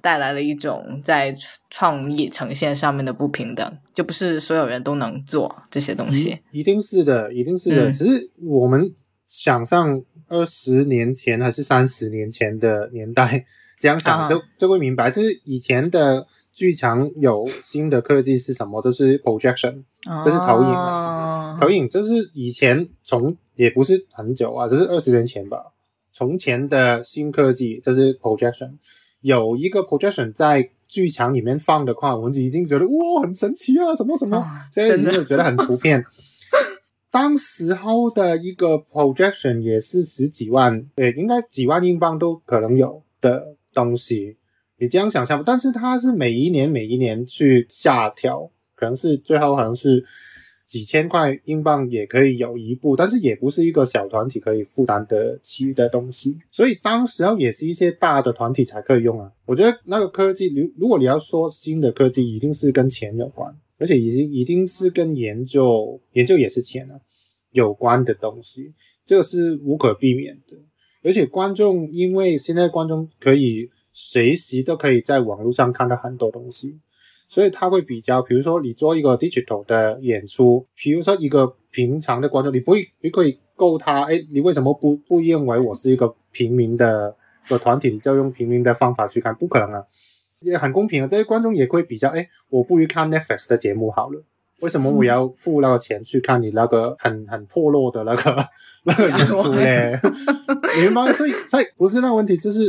[0.03, 1.35] 带来了一种在
[1.71, 3.79] 创意呈现上面的不平等？
[3.95, 6.39] 就不是所有人都能做这些东西。
[6.51, 7.89] 一一定是的，一定是的。
[7.89, 8.95] 嗯只是我们
[9.27, 13.45] 想象二十年前还是三十年前的年代，
[13.79, 19.83] 这样想啊就就会明白，就是以前的剧场有新的科技是什么，就是 projection，
[20.25, 21.57] 这是投影哦。
[21.61, 25.73] 投影，这是以前从也不是很久啊，这是二十年前吧。
[26.11, 28.73] 从前的新科技，就是 projection，
[29.23, 36.05] 有一个 projection 在剧场里面放的话，我们已经觉得哇很神奇啊，什么什么，现在已经觉得很普遍。
[37.11, 44.37] 当时候的一个 projection 也是十几万，对，应该几万英镑都可能有的东西，
[44.83, 50.05] 你这样想象但是它是每一年每一年去下调，可能是最后好像是
[50.67, 59.31] 几千块英镑也可以有一部，但是也不是一个小团体可以负担得起的东西，所以当时候也是一些大的团体才可以用啊。
[59.47, 63.57] 我觉得那个科技，如如果你要说新的科技，一定是跟钱有关。
[63.79, 66.95] 而且已经一定是跟研究研究也是钱啊
[67.53, 68.75] 有关的东西，
[69.07, 70.57] 这个是无可避免的。
[71.05, 76.79] 而且观众因为现在观众可以随时都可以在网络上看到很多东西，
[77.29, 87.15] 所以他会比较，比如说你做一个 digital 的演出，比如说一个平常的观众，你不会你可以够他，哎，你为什么不不认为我是一个平民的
[87.49, 89.35] 的团体，你就用平民的方法去看？
[89.35, 89.85] 不可能啊！
[90.41, 94.25] 也很公平啊，这些观众也会比较，哎，我不如看 Netflix 的节目好了。
[94.61, 98.37] 为什么我要付那个钱去看你那个很很破落的那个
[98.85, 100.01] 那个演出呢？
[100.81, 101.13] 明白？
[101.13, 102.61] 所以，所以不是那个问题，就是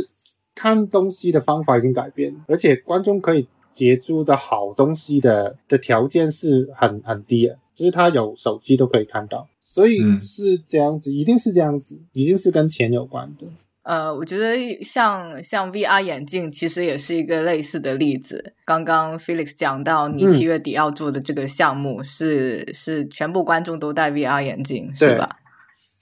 [0.54, 13.46] 看东西的方法已经改变，而且观众可以接触的好东西的的条件是很很低的，就是他有手机都可以看到，所以是这样子，一定是这样子，一定是跟钱有关的。
[13.82, 18.54] 呃，我觉得像像 VR 眼镜其实也是一个类似的例子。
[18.64, 25.36] 刚刚 Felix 讲到你七月底要做的这个项目是是全部观众都戴 VR 眼镜是吧？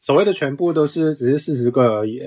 [0.00, 2.20] 所谓的全部都是只是四十个而已，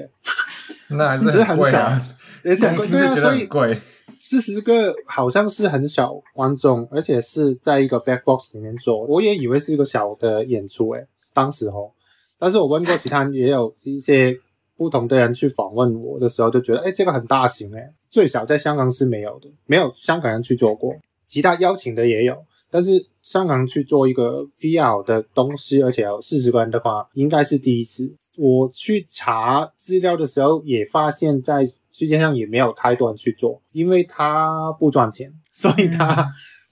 [0.89, 2.05] 那还是很贵啊，
[2.45, 3.81] 也是很贵，对啊，所以贵。
[4.17, 11.93] 四十个好像是很小观众，而且是在一个 back box 里面做，我也以为是一个小的演出诶，当时候，
[12.39, 14.39] 但是我问过其他也有一些。
[14.77, 20.93] 不同的人去访问我的时候，就觉得，哎，这个很大型，哎，最少在香港是没有的，没有香港人去做过，
[21.25, 22.43] 其他邀请的也有，
[22.75, 28.17] 但是香港去做一个 VR 的东西，而且有四十个人的话，应该是第一次。
[28.35, 36.29] 我去查资料的时候，也发现，在世界上也没有太多人去做，因为它不赚钱，所以它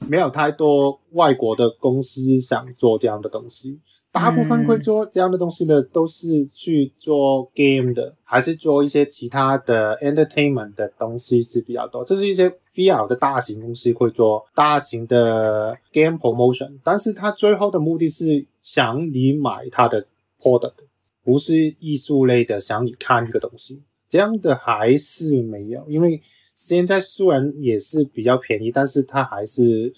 [0.10, 3.80] 没有太多外国的公司想做这样的东西。
[4.14, 12.06] 大部分会做这样的东西的，都是去做 game 的，还是做一些其他的 entertainment 的东西是比较多。
[12.06, 20.06] 这是一些 VR 的大型公司会做大型的 game promotion，但是他最后的目的是想你买他的
[20.40, 20.86] product，
[21.24, 23.82] 不是艺术类的，想你看这个东西。
[24.08, 26.22] 这样的还是没有，因为
[26.54, 29.92] 现在虽然也是比较便宜，但是它还是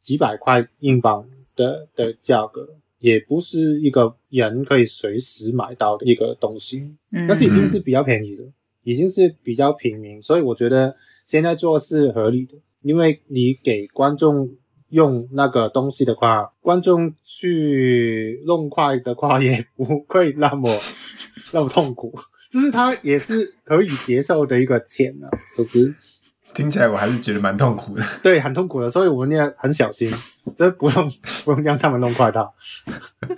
[0.00, 2.76] 几百块英镑的的价格。
[3.00, 6.96] 也不是一个人可以随时买到的一个东西，
[7.28, 8.42] 但是已经是比较便宜的，
[8.84, 14.50] 已经是比较平民，所以我觉得现在做是合理的，因为你给观众
[14.88, 20.74] 用那个东西的话，观众去弄快的话也不会那么
[21.52, 22.12] 那么痛苦，
[22.50, 25.94] 就是他也是可以接受的一个钱啊，总之。
[26.54, 30.12] 听起来我还是觉得蛮痛苦的，对，很痛苦的，所以我们也很小心，
[30.56, 31.10] 这不用
[31.44, 32.50] 不用让他们弄坏它。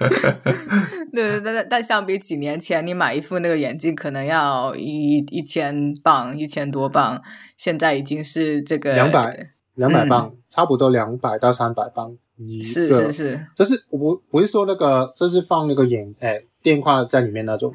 [1.12, 7.20] 对，对对但相比几年前，你买一副那个眼镜可能要一一千磅，一千多磅，
[7.57, 12.16] 现在已经是这个两百两百磅，差不多两百到三百磅。
[12.64, 17.75] 是是是，就是我不不是说那个，就是放那个眼哎电话在里面那种，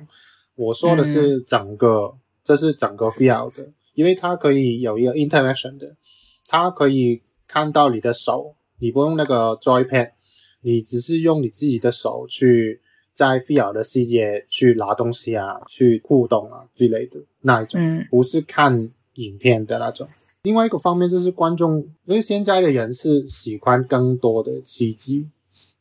[0.55, 2.11] 我说的是整个，
[2.43, 3.71] 这是整个 VR 的。
[3.95, 5.95] 因为它可以有一个 interaction 的，
[6.47, 10.11] 它可以看到你的手，你不用那个 joypad，
[10.61, 12.81] 你只是用你自己的手去
[13.13, 17.81] 在 VR 的世界去拿东西啊，去互动啊之类的那一种，
[18.11, 18.73] 不是看
[19.15, 20.07] 影片的那种。
[20.43, 25.31] 另外一个方面就是观众，因为现在的人是喜欢更多的刺激，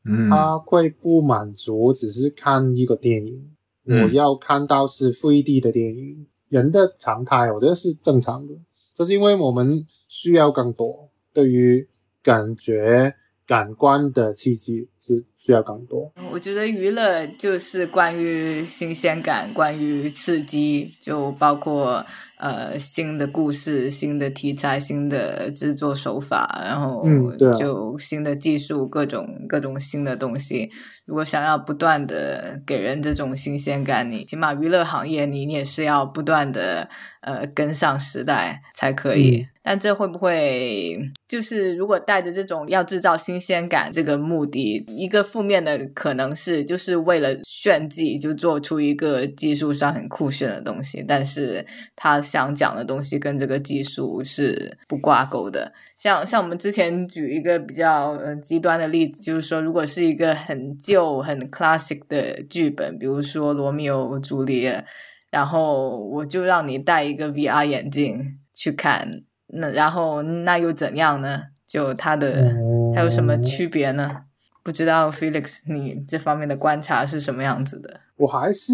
[0.05, 3.51] 嗯，他会不满足只是看一个电影，
[3.87, 6.27] 我要看到是 3D 的电影。
[6.49, 8.55] 人的常态，我觉得是正常的，
[8.95, 11.89] 这是因为我们需要更多对于
[12.23, 13.15] 感觉、
[13.47, 16.13] 感官的刺激是需要更多。
[16.33, 22.05] 我觉得娱乐就是关于新鲜感，关于刺激，就包括
[22.39, 27.05] 呃新的故事、新的题材、新的制作手法，然后
[27.59, 30.71] 就新的技术，各种各种新的东西。
[31.05, 36.89] 如果想要不断的给人这种新鲜感，你起码娱乐行业你你也是要不断的
[37.21, 39.47] 呃跟上时代才可以。
[39.63, 55.73] 但这会不会就是如果带着这种要制造新鲜感这个目的，一个负面的可能是，就是为了炫技，就做出一个技术上很酷炫的东西，但是他想讲的东西跟这个技术是不挂钩的。
[55.97, 64.79] 像像我们之前举一个比较呃极端的例子，就是说，如果是一个很旧、很 classic 的剧本，比如说《罗密欧朱丽叶》，
[65.31, 71.41] 然后我就让你戴一个 VR 眼镜去看，那然后那又怎样呢？
[71.67, 72.55] 就它的
[72.95, 74.25] 它有什么区别呢？
[74.63, 78.01] 不知道 Felix，你这方面的观察是什么样子的？
[78.17, 78.73] 我还是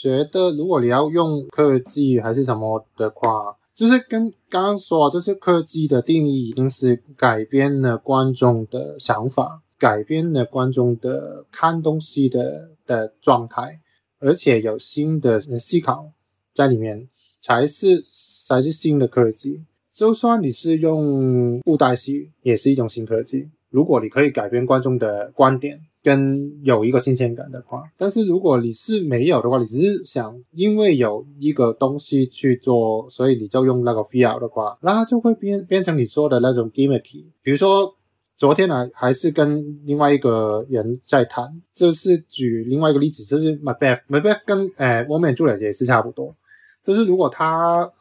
[0.00, 13.80] 觉得，如果你要用科技还是什么的话，就是跟刚刚说，就是科技的定义已经是改变了观众的想法，改变了观众的看东西的的状态，
[14.18, 16.10] 而且有新的思考
[16.52, 17.08] 在里面，
[17.40, 18.02] 才是
[18.48, 19.64] 才是新的科技。
[19.92, 23.48] 就算你是用布袋戏，也是一种新科技。
[23.70, 37.24] 如果你可以改变观众的观点，跟有一个新鲜感的话，但是如果你是没有的话，你只是想因为有一个东西去做，所以你就用那个 VR 的话，那就会变变成你说的那种 gimmick。
[37.42, 37.94] 比如说
[38.34, 46.34] 昨天呢，还是跟另外一个人在谈，就是举另外一个例子，就是 Macbeth，Macbeth 跟呃《我们朱丽叶》是差不多，
[46.82, 47.92] 就是如果他。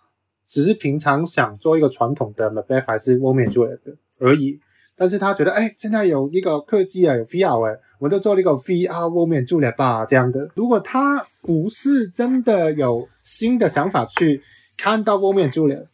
[0.50, 4.58] 只是平常想做一个传统的 Macbeth 还是 woman Juliet 的而已，
[4.98, 10.50] 但是他觉得，哎，现在有一个科技啊，有 VR 哎，我们就做了一个 VR Romeo Juliet 吧，这样的。
[10.56, 14.42] 如果他不是真的有新的想法去
[14.78, 15.86] 看到 Romeo Juliet，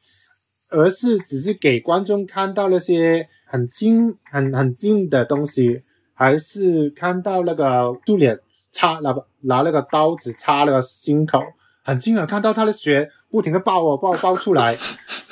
[0.70, 5.82] 而是只是给观众看到那些很近、很很近的东西，
[6.14, 8.40] 还是看到那个助脸
[8.72, 11.40] 插拿拿那个刀子插那个心口，
[11.84, 13.12] 很近的看到他的血。
[13.34, 14.78] 不停的爆哦爆爆出来，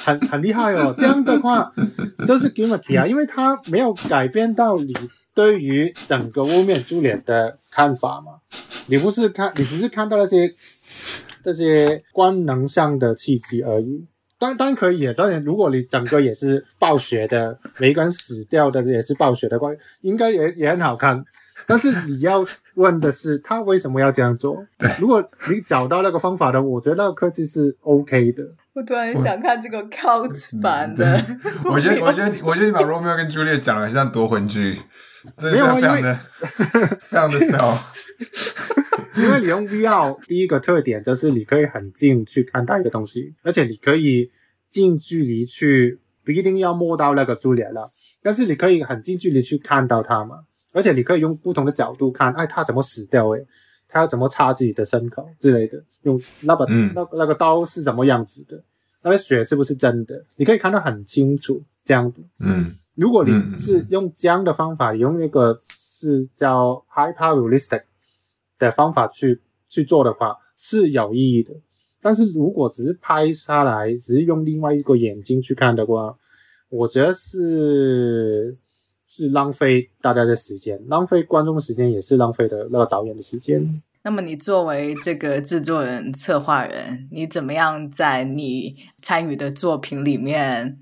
[0.03, 0.93] 很 很厉害哦。
[0.97, 1.71] 这样的话
[2.25, 4.93] 就是 gimmick 啊，因为它没有改变到你
[5.33, 8.33] 对于整个屋面珠脸的看法嘛。
[8.87, 10.53] 你不是看，你只是看到那些
[11.43, 14.05] 这些官能上的契机而已。
[14.37, 21.23] 当当然可以，当然如果你整个也是暴雪的，每个人死掉的也是暴雪的关，应该也也很好看。
[21.67, 24.65] 但是你要问的是，他为什么要这样做？
[24.99, 28.43] 如果你找到那个方法的，我觉得那个科技是 OK 的。
[28.73, 31.23] 我突然想看这个 couch 版的。
[31.65, 34.79] 我觉得， 我觉得，我觉得你把 Romeo 跟 Juliet 讲的像夺魂剧，
[35.41, 36.15] 没有非常的
[37.01, 37.77] 非常的骚。
[39.15, 44.31] 因为你用 VR，第一个特点就是你可以很近去看到一个东西，而且你可以
[44.69, 47.83] 近距离去，不一定要摸到那个 Juliet 了，
[48.23, 50.37] 但是你可以很近距离去看到它嘛。
[50.73, 53.27] 而且你可以用不同的角度看，哎，他怎么死掉？
[53.31, 53.45] 诶，
[53.91, 55.83] 他要怎么插自己的牲口之类的？
[56.03, 58.63] 用那把那那个刀是什么样子的？
[59.01, 60.23] 那个血是不是真的？
[60.37, 62.23] 你可以看得很清楚，这样子。
[62.39, 67.83] 嗯，如果你是用这样的方法，用那个是叫 hyperrealistic
[68.57, 71.53] 的方法去去做的话，是有意义的。
[72.01, 76.15] 但是如果只是拍下来，只是用另外一个眼睛去看的话，
[76.69, 78.55] 我觉得是。
[79.13, 83.59] 是浪费大家的时间，浪费观众的时间，也是浪费的那个导演的时间。
[84.03, 90.79] 那么，你作为这个制作人、策划人，你怎么样在你参与的作品里面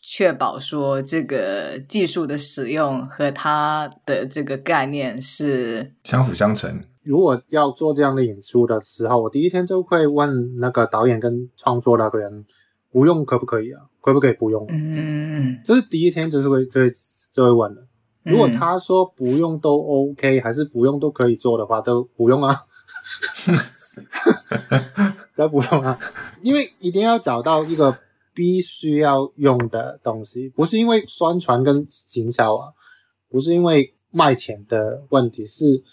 [0.00, 6.84] 确保说这个技术的使用和它的这个概念是相辅相成？
[7.04, 12.46] 如果要做这样的演出的时候，我第一天就会问那个导演跟创作那个人，
[12.92, 13.82] 不用可不可以啊？
[14.00, 14.64] 可不可以不用？
[14.70, 16.92] 嗯，这是第一天就是会就会。
[17.36, 17.86] 就会问了，
[18.22, 22.56] 如果他说不用都 OK，还是不用都可以做的话，都不用啊，
[25.36, 25.98] 都不用啊，
[26.40, 27.98] 因为一定要找到一个
[28.32, 32.72] 必须要用的东西，不是因为宣传跟行销啊，
[33.28, 35.84] 不是因为卖钱的问题，是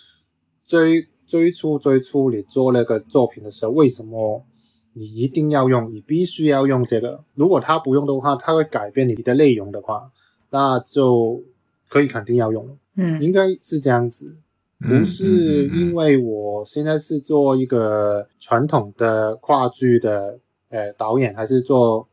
[0.66, 4.46] 追最初最初你做那个作品的时候，为什么
[4.94, 7.26] 你一定要用，你必须要用这个？
[7.34, 10.10] 如果他不用的话，他会改变你的内容的话。
[10.54, 11.42] 那就
[11.90, 14.38] 可以肯定要用了，嗯，应该是这样子，
[14.78, 20.38] 不是因为我现在是做一个传统的话剧的
[20.70, 22.08] 呃导演，还是做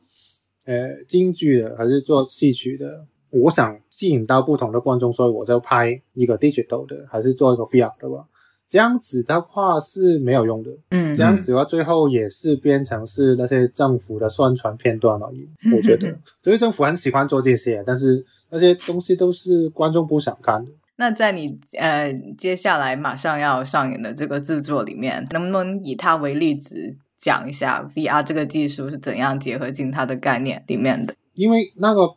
[0.64, 8.24] 呃京剧的，还是做戏曲的，我想吸引到不同的观众，所以我就拍一个 digital 的，还是做一个 VR 的吧。
[8.70, 15.48] 这样子的话是没有用的，嗯，这样子的话最后也是变成是那些政府的宣传片段而已。
[15.74, 20.70] 我觉得，所以政府很喜欢做这些，但是那些东西都是观众不想看的。
[20.94, 31.12] 那在你呃接下来马上要上演的这个制作里面，能不能以它为例子讲一下 VR 这个技术是怎样结合进它的概念里面的？
[31.34, 32.14] 因为那个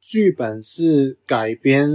[0.00, 1.90] 剧本是改编，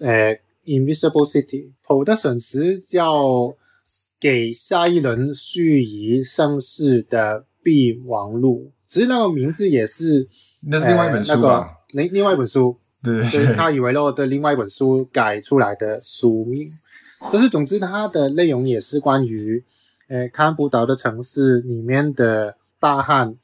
[0.00, 0.38] 呃。
[0.64, 3.54] Invisible City Production 是叫
[4.20, 10.28] 给下一轮续遗盛世的备忘录，只是那个名字也是
[10.68, 11.68] 那是另外一本书吧？
[11.92, 16.68] 另、另外一本书，对对对，他以为了的另外一本书改出来的书名。
[17.30, 19.64] 就是总之，它的内容也是关于，
[20.08, 23.36] 呃，看不到的城市里面的大汉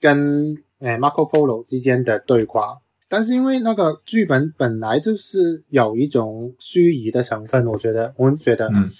[0.00, 2.78] 跟呃 Marco Polo 之间的对话。
[3.08, 8.90] 但是因为那个剧本本来就是有一种虚拟的成分，我觉得，我们觉得，嗯，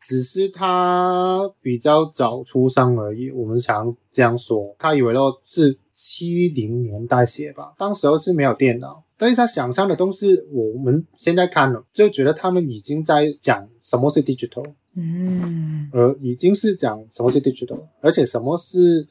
[0.00, 3.30] 只是他比较早出生而已。
[3.30, 9.04] 我们常这样说，他以为哦是七零年代写吧，当时候是没有电脑。
[9.16, 14.64] 但是他想象的东西，我们现在看了就觉得他们已经在讲什么是 digital，
[14.96, 19.06] 嗯，而已经是讲什么是 digital，而且什么是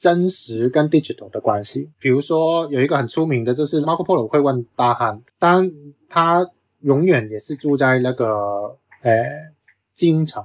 [0.00, 1.92] 真实跟 digital 的关系。
[2.00, 5.70] 比如说有一个很出名的，就是 Marco Polo 会问大汉，当
[6.08, 9.52] 他永远也是住在那个呃
[9.94, 10.42] 京城，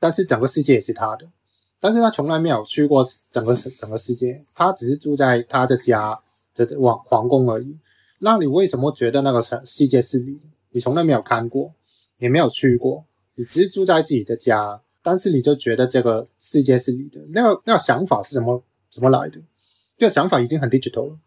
[0.00, 1.28] 但是整个世界也是他的，
[1.78, 6.18] 但是他从来没有去过整个整个世界，他只是住在他的家。
[6.54, 7.78] 这皇皇宫而已，
[8.18, 10.38] 那你为什么觉得那个世世界是你？
[10.72, 11.66] 你从来没有看过，
[12.18, 13.06] 也没有去过，
[13.36, 19.40] 你只是住在自己的家，但是你就觉得这个世界是你的，那个那个想法是怎么怎么来的？
[19.98, 21.18] 这个想法已经很 digital 了。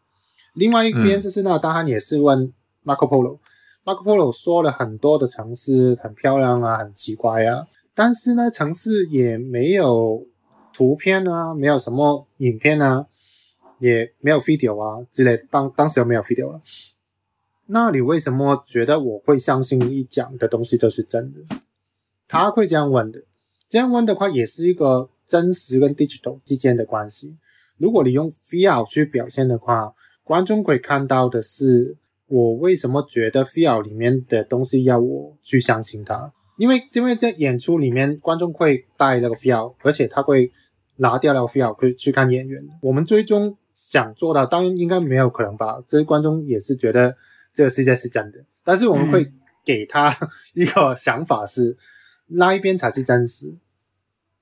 [0.53, 2.51] 另外一边就是那个大汉也是问
[2.83, 10.25] Marco Polo，Marco Polo 说了很多的城市很漂亮啊，很奇怪啊，但是呢城市也没有
[10.73, 13.07] 图片啊，没有什么影片啊。
[13.77, 16.61] 也没有 video 啊之类，当当时又没有 video 了。
[17.65, 21.57] 那你为什么觉得我会相信你讲的东西都是真的？
[22.25, 23.21] 他会这样问的。
[23.69, 27.35] 这样问的话，也是一个真实跟 digital 之间的关系。
[27.77, 29.93] 如果你用 feel 去表现的话，
[30.23, 31.97] 观众可以看到的是
[32.27, 36.31] 我为什么觉得 feel 里面的东西要我去相信它？
[36.57, 40.51] 因为因为在演出里面，观众会带那个 feel，而且他会
[40.97, 42.63] 拿掉那个 feel 去去看演员。
[42.81, 43.57] 我们最终。
[43.77, 45.75] 想做到，当然应该没有可能吧。
[45.85, 47.13] 这些观众也是觉得
[47.53, 49.29] 这个世界是真的，但是我们会
[49.65, 50.15] 给他
[50.53, 51.75] 一个想法是，
[52.27, 53.53] 那一边才是真实，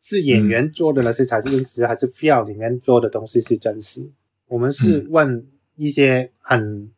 [0.02, 4.12] 是演员做的那些才是真实，还是 feel 里面做的东西是真实？
[4.48, 6.92] 我们是问一些很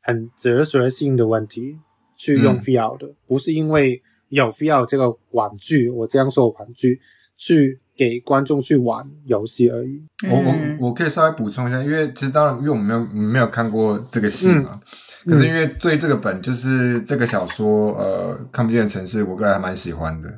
[0.00, 1.78] 很哲学性的问题
[2.16, 7.00] 去用 feel 的，不是因为有 feel 这个玩具，我这样说玩具
[7.36, 7.80] 去。
[7.98, 10.00] 给观众去玩游戏而已。
[10.30, 14.80] 我我我可以稍微补充一下，因为其实当然，因为我们没有没有看过这个戏嘛，
[15.28, 20.28] 可是因为对这个本就是这个小说，呃，看不见的城市，我个人还蛮喜欢的。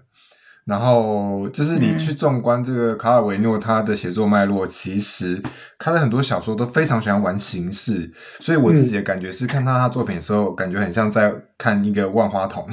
[0.70, 5.42] 然后就是你去纵观这个卡尔维诺他的写作脉络，其实
[5.76, 8.08] 他的很多小说都非常喜欢玩形式，
[8.38, 12.64] 所以我自己的感觉是看到他作品的时候，感觉很像在看一个万花筒。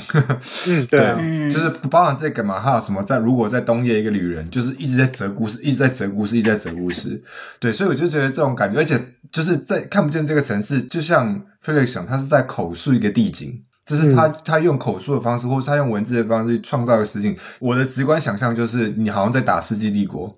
[0.67, 7.19] 嗯， 对，就是包含这个嘛，还有什么在如果在冬夜一个旅人，就是一直在折故事，一直在折故事，一直在折故事。
[7.59, 13.63] 对，所以我就觉得这种感觉，而且就是在看不见这个城市，就像菲利想，他是在口述一个地景。
[13.87, 17.33] 就是他，他用口述的方式，或者他用文字的方式创造一个实景。
[17.59, 20.29] 我的直观想象就是，你好像在打《世纪帝国》，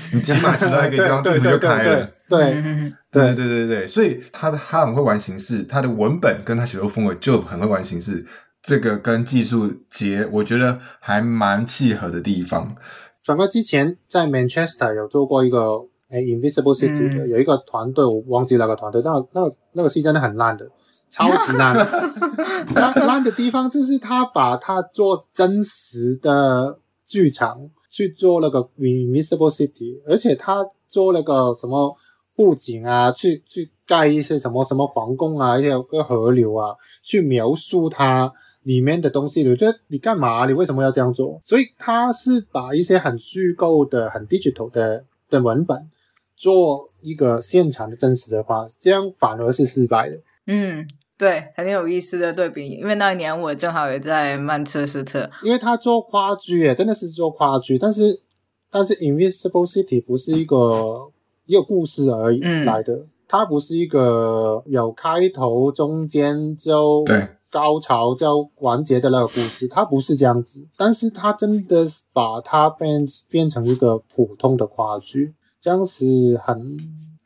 [0.12, 2.06] 你起码知道一个地方 地图就开了。
[2.28, 2.52] 对，
[3.10, 3.86] 对，对，对，对。
[3.86, 8.24] 所以他他很会玩形式，他的文本跟他写作风格就很会玩形式。
[8.62, 12.76] 这个跟技术结，我觉得还蛮契合的地方。
[13.24, 15.78] 转哥之前在 Manchester 有做过一个
[16.10, 20.68] 诶 Invisible City 的，有一个团队，我忘记那个团队，那那个那个戏真的很烂的。
[21.10, 21.74] 超级烂，
[22.74, 31.92] 烂烂的地方就是他把他做真实的剧场去做那个 Invisible City，而且他做那个什么
[32.36, 38.32] 布景啊，去去盖一些什么什么皇宫啊，一些个河流啊，去描述它
[38.62, 39.46] 里面的东西。
[39.48, 40.46] 我觉得你干嘛？
[40.46, 41.42] 你为什么要这样做？
[41.44, 45.90] 所以他是把一些很虚构的、很 digital 的的文本
[46.36, 50.16] 做一个现场的真实的话，这样反而是失败的。
[50.46, 50.86] 嗯。
[51.20, 55.28] 对，很有意思的对比，因为那一年我正好也在曼彻斯特。
[55.42, 58.22] 因为他做跨剧，诶，真的是做跨剧，但是
[58.70, 61.10] 但是 Invisible City 不是一个
[61.44, 67.04] 一个故事而已来的，它不是一个有开头、中间就
[67.50, 70.66] 高潮就完结的那个故事，它不是这样子。
[70.74, 76.78] 但是它真的把它变变成一个普通的跨剧，这样是很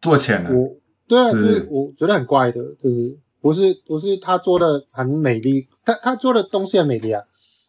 [0.02, 0.50] 做钱了。
[0.50, 0.68] 我
[1.06, 3.16] 对啊，就是我觉得很怪的，就是。
[3.44, 7.22] 不是不是，他做的很美丽，他他做的东西很美丽啊，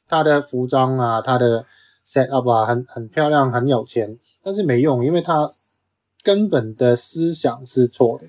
[0.08, 1.66] 他的服装啊，他的
[2.06, 5.52] set up 啊，很很漂亮，很有钱，但是没用，因为他
[6.24, 8.24] 根本的思想是错的。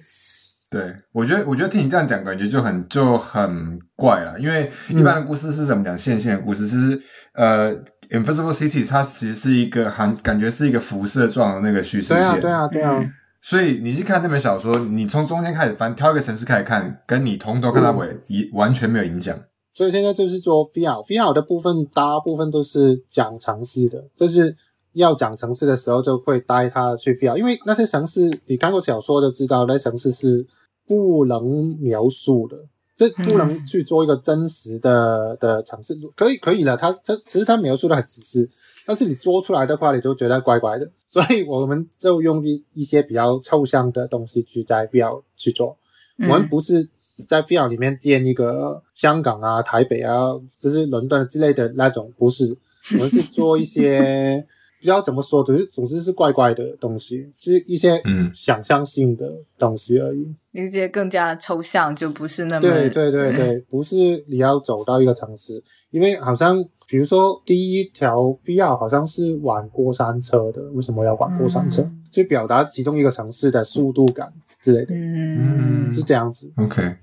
[0.69, 4.37] 对，我觉得，我觉得听你这样讲，感觉就很就很怪了。
[4.41, 5.97] 因为一般的故事是怎么讲？
[5.97, 7.01] 线性的故事，其实
[7.35, 7.73] 呃
[8.11, 12.19] ，Invisible City 它其实是一个含感觉是一个辐射状的那个叙事线。
[12.19, 13.13] 对啊，对啊，对啊。
[13.49, 19.41] 所以你去看那本小说，你从中间开始翻，挑一个城市开始看，跟你从头看到尾，一完全没有影响。
[19.71, 24.57] 所以现在就是做 VR，VR 的部分大部分都是讲城市的，就是
[24.95, 30.45] 要讲城市的时候就会带他去 VR，因为那些城市你看过小说就知道，那城市是
[30.85, 32.57] 不能描述的，
[32.97, 38.49] 这不能去做一个真实的的城市，可以可以了，他他其实他描述的很仔细。
[38.87, 45.77] 但是你做出来的话，你就觉得怪怪的，所以我们就用一一些比较抽象的东西去在 VR 去做。
[46.19, 46.89] 我们不是
[47.29, 50.29] 在 VR 里面建一个香港啊、台北啊，
[50.59, 52.57] 就是伦敦之类的那种，不是。
[52.93, 54.47] 我们是做一些
[54.79, 60.35] 不知道怎么说，总是总之是怪怪的东西，是一些嗯想象性的东西而已。
[60.53, 66.65] 一些更加抽象，就不是那么对对对对， 不是你要走到一个城市，因为好像。
[66.89, 71.85] 比如说，第一条 VR 好像是玩过山车的，为什么要玩过山车？
[72.13, 76.49] 就表达其中一个城市的速度感之类的，嗯，是这样子。
[76.57, 76.97] OK，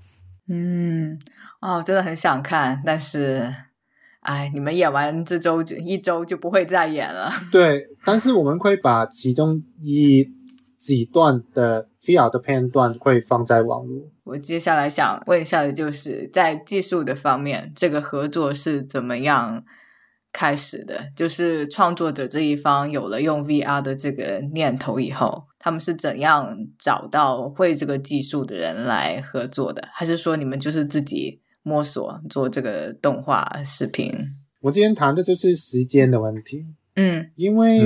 [0.48, 1.18] 嗯，
[1.60, 3.54] 哦，真的很想看，但是，
[4.24, 7.30] 哎，你们演完这周就一周就不会再演了。
[7.52, 10.26] 对，但是我们会把其中一
[10.78, 14.10] 几段的 VR 的片段会放在网络。
[14.24, 19.62] 我接下来想问一下的就是在技术的方面，这个合作是怎么样
[20.32, 21.12] 开始的？
[21.14, 29.86] 就是创作者这一方有了用 VR 的这个念头以后，他们是怎样找到会这个技术的人来合作的？
[29.92, 34.14] 还是说你们就是自己摸索做这个动画视频？
[34.60, 36.64] 我今天谈的就是时间的问题。
[36.94, 37.82] 嗯，因为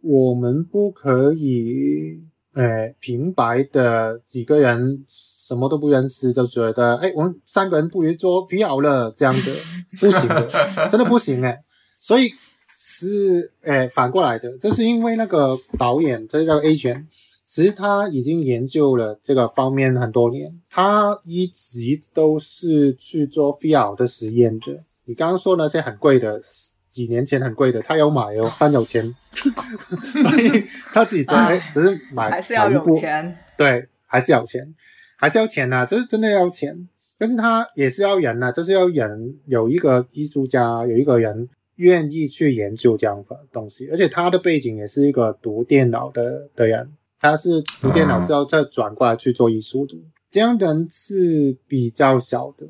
[0.00, 5.04] 我们不可以，呃，平白的几个人。
[5.48, 9.52] 什么都不认识就觉得，哎，我们三个人不如做 VR 了，这样的
[9.98, 10.46] 不行的，
[10.90, 11.64] 真的不行哎。
[11.98, 12.28] 所以
[12.76, 17.08] 是，哎，反过来的，这是因为那个导演这个 A 圈，
[17.48, 21.78] 其实他已经研究了这个方面很多年，他一直
[22.12, 24.76] 都是去做 VR 的实验的。
[25.06, 26.38] 你刚刚说那些很贵的，
[26.90, 34.74] 几年前很贵的，他有买哦，他有钱， 所以他自己做，哎，只是买还是要有钱，对，还是要钱。
[35.16, 36.86] 还是要钱呐，这是真的要钱，
[37.18, 49.96] 但是他也是要人呐，就是要人有一个艺术家，有一个人愿意去研究这样的东西，而且他的背景也是一个读电脑的的人，他是读电脑之后再转过来去做艺术的，
[50.30, 52.66] 这样的人是比较少的，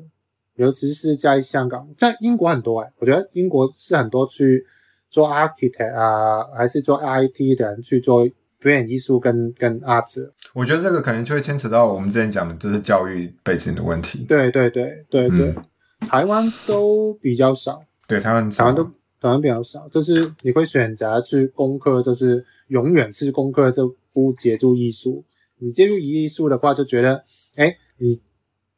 [0.55, 4.65] 尤其是在香港，在英国很多哎，我觉得英国是很多去
[5.09, 8.27] 做 architect 啊，还是做 IT 的人去做。
[8.61, 14.25] 表演艺术跟跟 art，我觉得这个可能就会牵扯到我们之前讲的，就是教育背景的问题。
[14.27, 15.55] 对对对对对，
[16.01, 17.81] 台湾都比较少。
[18.05, 25.25] 对，台湾台湾都台湾比较少，就是你会选择去攻克，就是永远是攻克，就不接触艺术。
[25.57, 27.23] 你接触艺术的话，就觉得，
[27.55, 28.21] 哎，你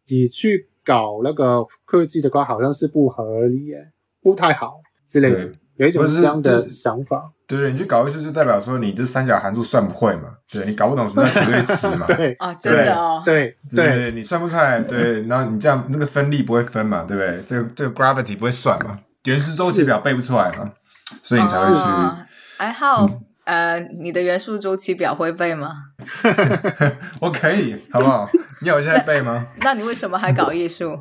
[0.07, 5.51] 你去搞那个科技的话，好像是不合理，耶，不太好之类的。
[5.77, 10.35] 有一种这样的想法，对对，你去搞艺术就代表说你这三角函数算不会嘛？
[10.51, 12.05] 对你搞不懂什么绝对值嘛？
[12.15, 17.03] 对啊，真的哦，对对，你算不出来，对，然后你这样那个分力不会分嘛？
[17.05, 17.41] 对不对？
[17.47, 18.99] 这个这个 gravity 不会算嘛？
[19.23, 20.71] 原子周期表背不出来嘛？
[21.23, 22.17] 所以你才会去。
[22.57, 23.07] 还好，
[23.43, 25.73] 呃，你的元素周期表会背吗？
[27.19, 28.29] 我可以，好不好？
[28.61, 29.45] 你有现在背吗？
[29.61, 30.97] 那你为什么还搞艺术？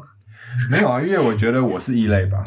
[0.72, 2.44] 没有啊，因为我觉得我是异类吧。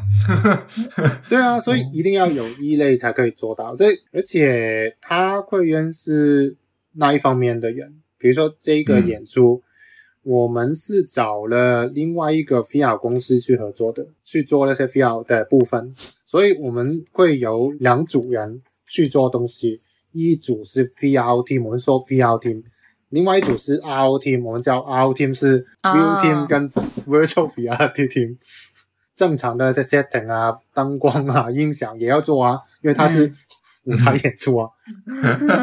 [1.29, 3.75] 对啊，所以一定要有异类才可以做到。
[3.75, 6.57] 这而且他会认识
[6.93, 9.63] 那一方面的人，比如说这个演出，
[10.23, 15.93] 我们是找了另外一个 VR 公司去合作的，去做那些 VR 的部分。
[16.25, 18.61] 所以我们会有两组人
[18.93, 19.81] 去做东西，
[20.11, 22.61] 一组是 VR team，我们说 VR team。
[23.09, 28.37] 另外一组是 RO team，我们叫 RO team 是 Real team 跟 Virtual Reality team。
[29.15, 33.31] 正常的 setting 啊、灯光啊、 音响也要做啊，因为它是
[33.85, 34.69] 舞台演出啊，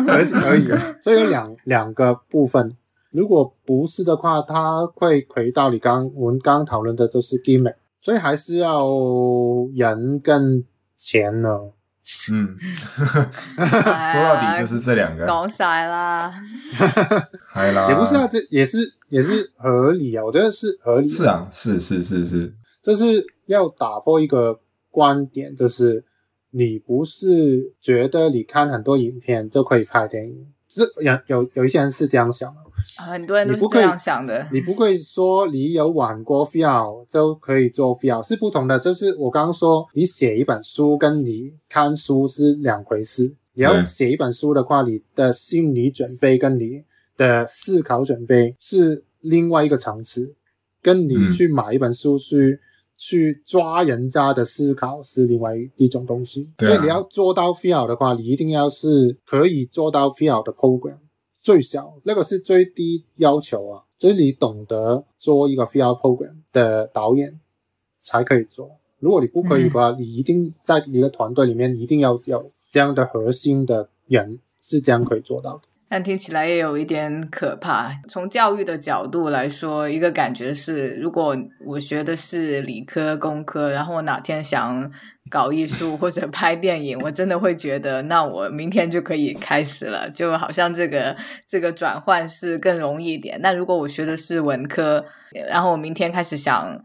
[0.09, 0.67] 而而已。
[1.01, 2.69] 所以有两两个部分。
[3.13, 8.89] 如果不是的话，它会回到你刚我们刚刚讨论的就是 gimmick，所以还是要
[9.77, 10.65] 人跟
[10.97, 11.71] 钱呢。
[12.33, 12.57] 嗯，
[13.57, 16.33] 说到底就是这两个，搞晒啦，
[17.49, 21.09] 嗨啦，也不是啊，这也是也是合理啊，我觉得是合理。
[21.09, 26.05] 是啊，是是是是，就是要打破一个观点，就是
[26.51, 32.61] 你不是觉得你看很多影片就可以拍电影，这有有有一些人是这样想的，
[32.97, 34.47] 很多人都是这样想的。
[34.53, 38.79] 你不会说你有玩过 feel 就可以做 feel，是不同的。
[38.79, 43.35] 就是我刚刚说，你写一本书跟你看书是两回事。
[43.55, 46.83] 你要写一本书的话，你的心理准备跟你
[47.17, 50.35] 的思考准备是另外一个层次，
[50.81, 52.59] 跟你嗯去买一本书去、
[52.97, 56.49] 去抓人家的思考是另外一种东西。
[56.57, 60.99] 对啊所以你要做到 feel 的话，你一定要是可以做到 feel 的 program。
[61.41, 67.41] 最小那个是最低要求啊，就是你懂得做一个 VR program 的导演
[67.99, 68.71] 才可以做。
[68.99, 75.63] 如果你不可以的话，你一定在你的团队里面一定要有这样的核心的人是这样可以做到的。
[75.91, 77.91] 但听起来也有一点可怕。
[78.09, 81.37] 从教育的角度来说，一个感觉是，如果
[81.67, 84.89] 我学的是理科、工科，然后我哪天想
[85.29, 93.41] 搞艺术或者拍电影，我真的会觉得，那我明天就可以开始了，就好像这个这个转换是更容易一点。
[93.43, 95.05] 那如果我学的是文科，
[95.49, 96.81] 然后我明天开始想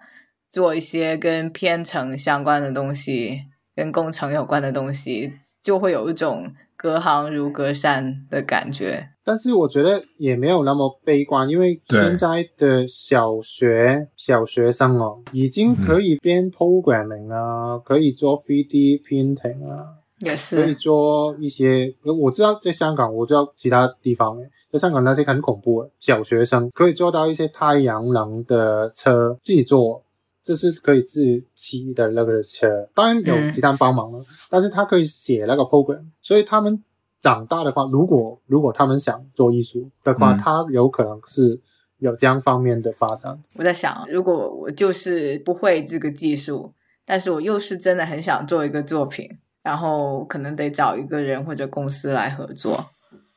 [0.50, 3.44] 做一些跟编程相关的东西，
[3.76, 6.52] 跟工程有关的东西，就会有一种
[6.86, 9.10] 隔行如隔山的感觉。
[9.24, 30.04] 但是我觉得也没有那么悲观，因为现在的小学小学生哦，已经可以编 programming 啊，可以做 3D printing 啊，也是可以，做一些，呃我知道在香港，我知道其他地方诶，在香港那些很恐怖的小学生可以做到一些太阳能的车自己做，
[30.46, 36.84] 这是可以自己骑的那个车，当然有嗯其他人帮忙了，但是他可以写那个 program，所以他们
[37.20, 41.60] 长大的话，如果如果他们想做艺术的话，嗯他有可能是
[41.98, 43.36] 有这样方面的发展。
[43.58, 46.72] 我在想，如果我就是不会这个技术，
[47.04, 49.28] 但是我又是真的很想做一个作品，
[49.64, 52.86] 然后可能得找一个人或者公司来合作。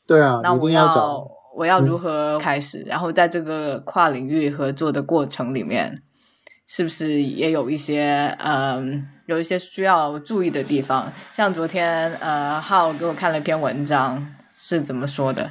[0.07, 2.83] 对啊，那我你一定要我要如何开始？
[2.83, 6.03] 然后在这个跨领域合作的过程里面，
[6.69, 11.11] 是不是也有一些嗯，有一些需要注意的地方？
[11.33, 15.51] 像昨天呃，浩给我看了一篇文章，是怎么说的？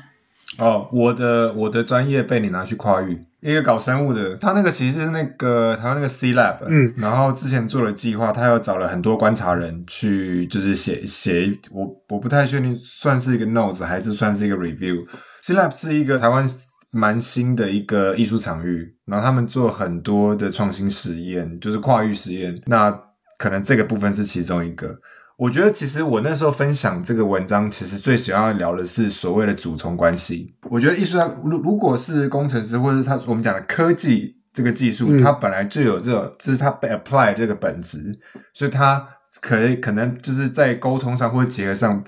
[0.60, 15.04] 哦，我的我的专业被你拿去跨域，一个搞生物的，他那个其实是那个台湾那个 C Lab，嗯，然后之前做了计划，他又找了很多观察人去，就是写写，我我不太确定算是一个 notes 还是算是一个 review。
[15.42, 16.48] C Lab 是一个台湾
[16.92, 22.92] 蛮新的一个艺术场域，然后他们做很多的创新实验，就是跨域实验，那
[23.38, 24.98] 可能这个部分是其中一个。
[25.38, 30.56] 我觉得其实我那时候分享这个文章，其实最想要聊的是所谓的主从关系。
[30.72, 38.12] 我觉得艺术家如如果是工程师，或者是他我们讲的科技这个技术，嗯它本来就有这种，这是它被 apply 这个本质，
[38.54, 39.08] 所以它
[39.40, 42.04] 可以可能就是在沟通上或者结合上，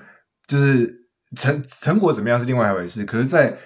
[0.48, 0.92] 就是
[1.36, 3.04] 成成果怎么样是另外一回事。
[3.04, 3.56] 可是，在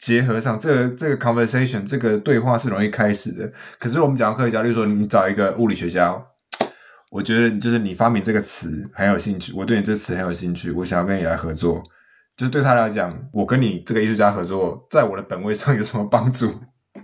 [0.00, 3.52] 结合上，这个这个 conversation 这个对话是容易开始的。
[3.78, 6.20] 可是我们讲到科学家，例如说你找一个物理学家，
[7.10, 11.82] 我觉得就是你发明这个词很有兴趣，我对你这词很有兴趣，我想要跟你来合作。
[12.36, 16.50] 就是对他来讲，我跟你这个艺术家合作，在我的本位上有什么帮助？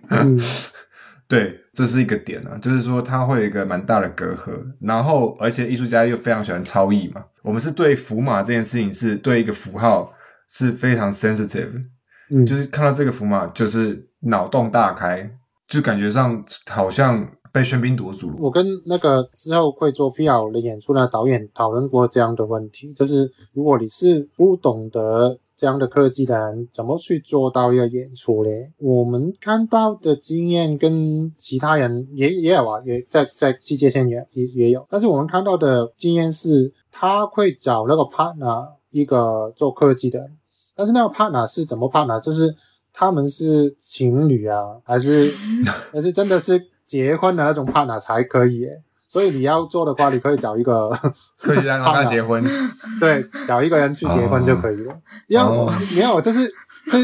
[0.09, 0.40] 嗯
[1.28, 7.22] 对，这是一个点啊，就是说他会有一个蛮大的隔阂，然后而且艺术家又非常喜欢超意嘛。
[7.42, 10.11] 我们是对符码这件事情，是对一个符号
[10.49, 11.84] 是非常 sensitive，
[12.31, 15.31] 嗯，就是看到这个符码就是脑洞大开，
[15.68, 18.37] 就感觉上好像被喧宾夺主了。
[18.39, 28.72] 我跟那个之后会做 VR 的演出的导演讨论过这样的问题，就是如果你是不懂得这样的科技的人，怎么去做到一个演出嘞？
[28.79, 40.36] 我们看到的经验跟其他人也也有啊，也在在世界线也也也有，但是我们看到的经验是，他会找那个 partner 一个做科技的人，
[40.77, 42.20] 但是那个 partner 是怎么 partner？
[42.20, 42.55] 就是
[42.93, 45.33] 他们是情侣啊，还是
[45.93, 48.83] 还是真的是结婚的那种 partner 才可以耶？
[49.09, 50.91] 所以你要做的话，你可以找一个
[51.39, 52.45] 科学家跟他结婚，
[53.01, 54.95] 对，找一个人去结婚就可以了。
[55.29, 56.53] 要、哦没有，就是
[56.91, 56.99] 这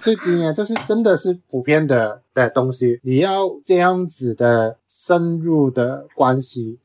[0.00, 3.00] 这几年，就是真的是普遍的的东西。
[3.02, 6.78] 你要这样子的深入的关系，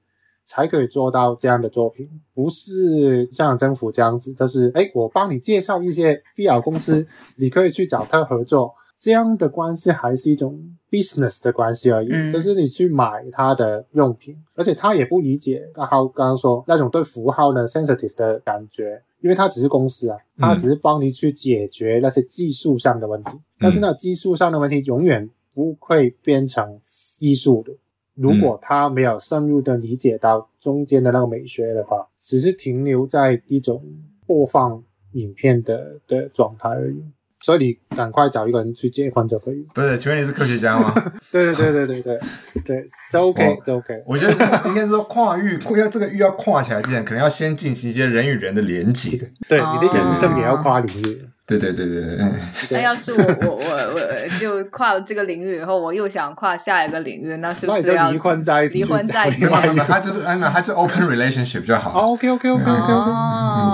[0.53, 7.03] 才可以做到这样的作品，不是像政府这样子，就是哎，我帮你介绍一些 VR 公司，
[7.37, 8.71] 你可以去找他合作。
[8.99, 10.57] 这样的关系还是一种
[10.89, 26.79] business 的关系而已，嗯就是你去买他的用品，而且他也不理解刚好刚刚说那种对符号的 sensitive 的感觉，因为他只是公司啊，他只是帮你去解决那些技术上的问题，但是那技术上的问题永远不会变成
[27.17, 27.73] 艺术的。
[28.15, 33.83] 如果他没有深入的理解到中间的那个美学的话，只是停留在一种
[34.25, 34.83] 播放
[35.13, 37.03] 影片的的状态而已。
[37.39, 39.67] 所以你赶快找一个人去结婚就可以。
[39.73, 40.93] 不是，请问你是科学家吗？
[41.29, 42.19] 对对对对对对
[42.63, 44.01] 对，就 OK 哦就 OK。
[44.07, 49.19] 我觉得应该说跨域，要这个域要跨起来之前，可能要先进行一些人与人的连接。
[49.49, 51.27] 对，哦你的人生也要跨领域。
[51.45, 52.31] 对对对对对，
[52.71, 59.45] 那要是我我我我就跨了这个领域以后，我又想跨下一个领域，那是不是要离婚在一起，离婚在一起
[59.87, 61.91] 他就是安娜，他就 open relationship 就好。
[62.11, 62.71] OK OK OK OK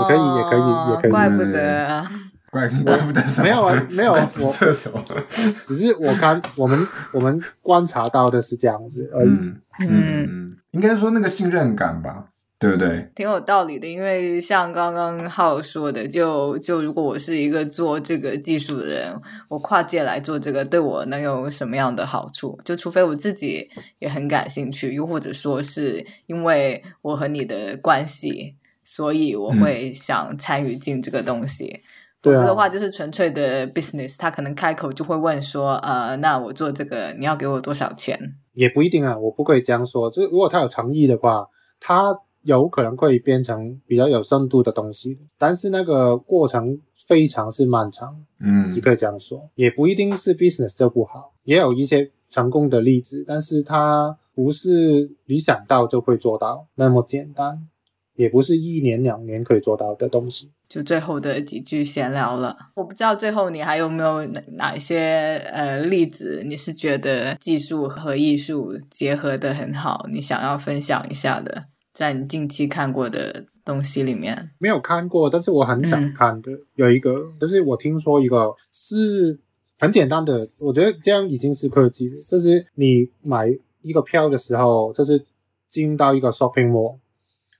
[0.01, 2.05] 也可以也可以也可以怪不得。
[2.51, 3.43] 怪怪不得什么？
[3.45, 5.03] 没有啊没有怪指射手。
[5.63, 9.29] 只是我看我们我们观察到的是这样子而已。
[9.29, 9.87] 嗯嗯
[10.27, 12.25] 嗯，应该说那个信任感吧，
[12.59, 13.09] 对不对？
[13.15, 19.15] 挺有道理的，因为像刚刚浩说的，就就如果我是一个做这个技术的人，
[19.47, 22.59] 我跨界来做这个，对我能有什么样的好处？
[22.65, 31.81] 就除非我自己也很感兴趣，又或者说是因为我和你的关系，所以我会想参与进这个东西。
[32.21, 38.19] 否则的话，就是纯粹的 business，他可能开口就会问说，呃，那我做这个，你要给我多少钱？
[38.51, 40.11] 也不一定啊，我不可以这样说。
[40.11, 41.47] 就是如果他有诚意的话，
[41.79, 42.13] 他
[42.43, 49.49] 有可能会变成比较有深度的东西，但是那个过程非常是漫长，嗯只可以这样说。
[49.55, 57.67] 也不一定是 business 就不好，也有一些成功的例子，但是它不是你想到就会做到那么简单，
[58.15, 60.51] 也不是一年两年可以做到的东西。
[60.69, 62.55] 就最后的几句闲聊了。
[62.75, 71.65] 我不知道最后你还有没有哪哪一些呃例子，你是觉得技术和艺术结合的很好，你想要分享一下的，
[71.99, 74.51] 在你近期看过的东西里面。
[74.57, 79.37] 没有看过，但是我很想看的、有一个，就是我听说一个是
[79.77, 82.15] 很简单的，我觉得这样已经是科技了。
[82.25, 85.25] 就是你买一个票的时候，就是
[85.67, 86.99] 进到一个 shopping mall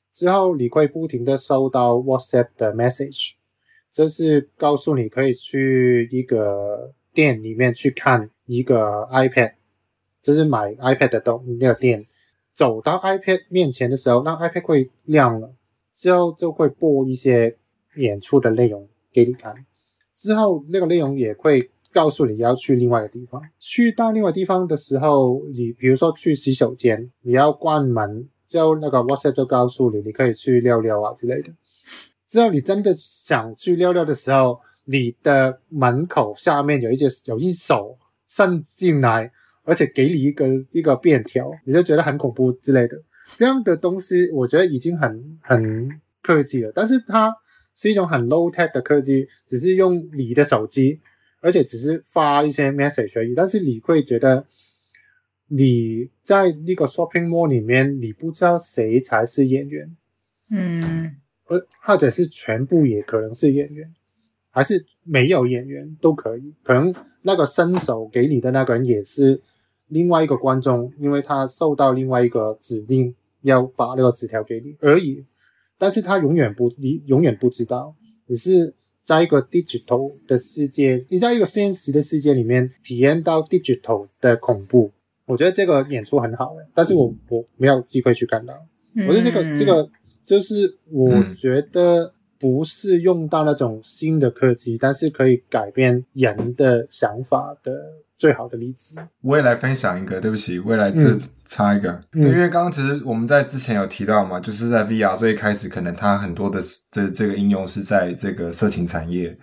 [0.09, 3.33] 之后，你会不停的收到 WhatsApp 的 message，
[3.91, 9.55] 这是告诉你可以去一个店里面去看一个 iPad，
[10.21, 12.01] 这是买 iPad 的东那个店。
[12.59, 15.49] 走到 iPad 面前的时候，那 iPad 会亮了。
[15.93, 17.55] 之后就会播一些
[17.95, 19.55] 演出的内容给你看，
[20.13, 23.41] 之后那个内容也会告诉你要去另外一个地方。
[23.57, 31.53] 去到另外地方的时候，你比如说去洗手间，你要关门，之后那个 WhatsApp 就告诉你你可以去尿尿啊之类的。
[32.27, 37.97] 之后你真的想去尿尿的时候，你的门口下面有一些有一手
[38.27, 39.31] 伸进来，
[39.69, 42.99] 而且给你一个一个便条，你就觉得很恐怖之类的。
[43.37, 47.31] 这样的东西，我觉得已经很很科技了，但是它
[47.75, 50.99] 是一种很 low tech 的科技，只是用你的手机，
[51.39, 53.35] 而且只是发一些 message 而已。
[53.35, 54.43] 但是你会觉得
[55.49, 59.95] 你在那个 shopping mall 里面，你不知道谁才是演员，
[60.49, 61.15] 嗯
[61.47, 63.93] 呃，或者是全部也可能是演员，
[64.49, 66.53] 还是没有演员都可以。
[66.63, 69.39] 可能那个伸手给你的那个人也是
[69.89, 75.25] 另外一个观众，因为他受到另外一个指令要把那个纸条给你而已。
[75.77, 77.95] 但是他永远不，你永远不知道，
[78.27, 84.91] 你是在一个 digital 的世界，你在一个现实的世界里面体验到 digital 的恐怖。
[85.25, 88.53] 我觉得这个演出很好，但是我我没有机会去看到。
[89.07, 89.89] 我觉得这个、嗯这个
[90.23, 97.71] 就是我嗯觉得不是用到那种新的科技，但是可以改变人的想法的
[98.19, 99.01] 最好的例子。
[99.21, 101.19] 我也来分享一个，对不起，未来这嗯。
[101.47, 102.21] 插一个，嗯。
[102.21, 106.61] 对，因为刚刚其实我们在之前有提到嘛，就是在 VR 最一开始，可能它很多的
[106.91, 109.35] 这这个应用是在这个色情产业，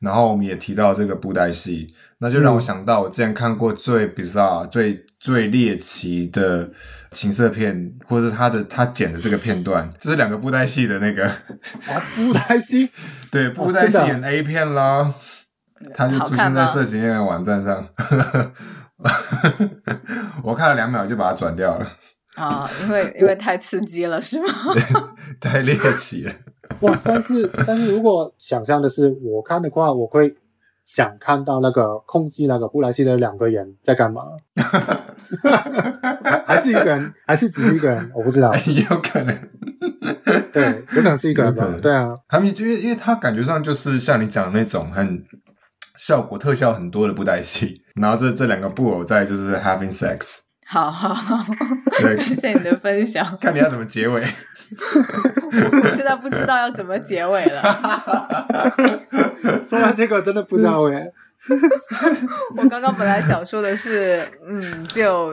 [0.00, 1.86] 然后我们也提到这个布袋戏，
[2.18, 2.60] 那就让我嗯。
[2.60, 6.68] 想到我之前看过最 bizarre、最最猎奇的
[7.12, 12.90] 情色片，或者是他的他剪的这个片段，这是两个布袋戏的那个，啊，布袋戏？
[13.30, 15.14] 对，布袋戏演 A 片啦，
[15.94, 17.86] 他就出现在色情业的网站上。
[20.42, 21.86] 我看了两秒就把它转掉了，
[22.36, 24.46] 啊，因为因为太刺激了，是吗？
[25.40, 26.32] 太猎奇了。
[26.80, 26.98] 哇！
[27.04, 30.34] 但是但是如果想象的是我看的话，我会
[30.86, 34.22] 想看到那个控制那个布莱希的两个人在干嘛？
[36.22, 38.10] 还 还是一个人，还是只是一个人？
[38.14, 38.52] 我不知道。
[38.66, 39.38] 有可能，
[40.52, 41.54] 对，有可能是一个人。
[41.54, 45.24] 吧对啊，他们因为因为他感觉上就是像你讲的那种很
[46.06, 51.42] 效果特效很多的布袋戏，然后这这两个布偶在就是 having sex，好 好好，
[52.02, 53.26] 对感谢你的分享。
[53.40, 54.20] 看你要怎么结尾。
[54.22, 57.62] 我现在不知道要怎么结尾了。
[59.64, 61.10] 说完这个真的不知道哎，
[62.58, 65.32] 我刚刚本来想说的是，嗯，就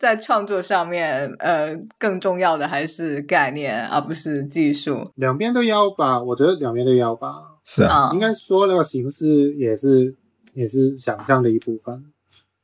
[0.00, 5.04] 在创作上面，呃，更重要的还是概念，而不是技术。
[5.16, 7.57] 两边都要吧，我觉得两边都要吧。
[7.70, 10.14] 是啊，啊应该说那个形式也是
[10.54, 12.02] 也是想象的一部分。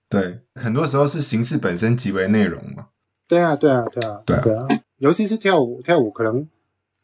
[0.09, 2.87] 对，很多时候是形式本身即为内容嘛。
[3.29, 6.49] 对啊，对啊，对啊，对啊对啊，尤其是跳舞，跳舞可能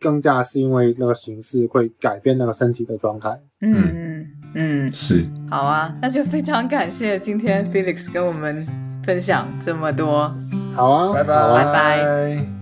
[0.01, 3.29] 更加是因为那个形式会改变那个身体的状态。
[3.61, 8.67] 嗯嗯嗯，是，好啊，那就非常感谢今天 Felix 跟我们
[9.05, 10.33] 分享这么多。
[10.75, 12.60] 好啊，拜拜，好啊拜拜。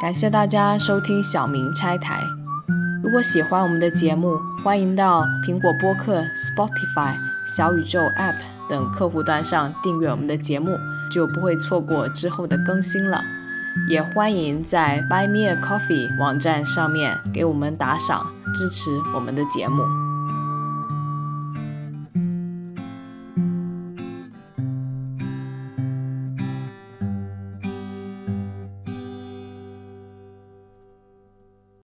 [0.00, 2.22] 感谢大家收听小明拆台。
[3.02, 8.36] 如果喜欢我们的节目，欢迎到苹果播客、Spotify、小宇宙 App
[8.68, 10.78] 等客户端上订阅我们的节目，
[11.10, 13.20] 就不会错过之后的更新了。
[13.88, 18.24] 也欢迎在 Buy Me a Coffee 网站上面给我们打赏，
[18.54, 19.82] 支持我们的节目。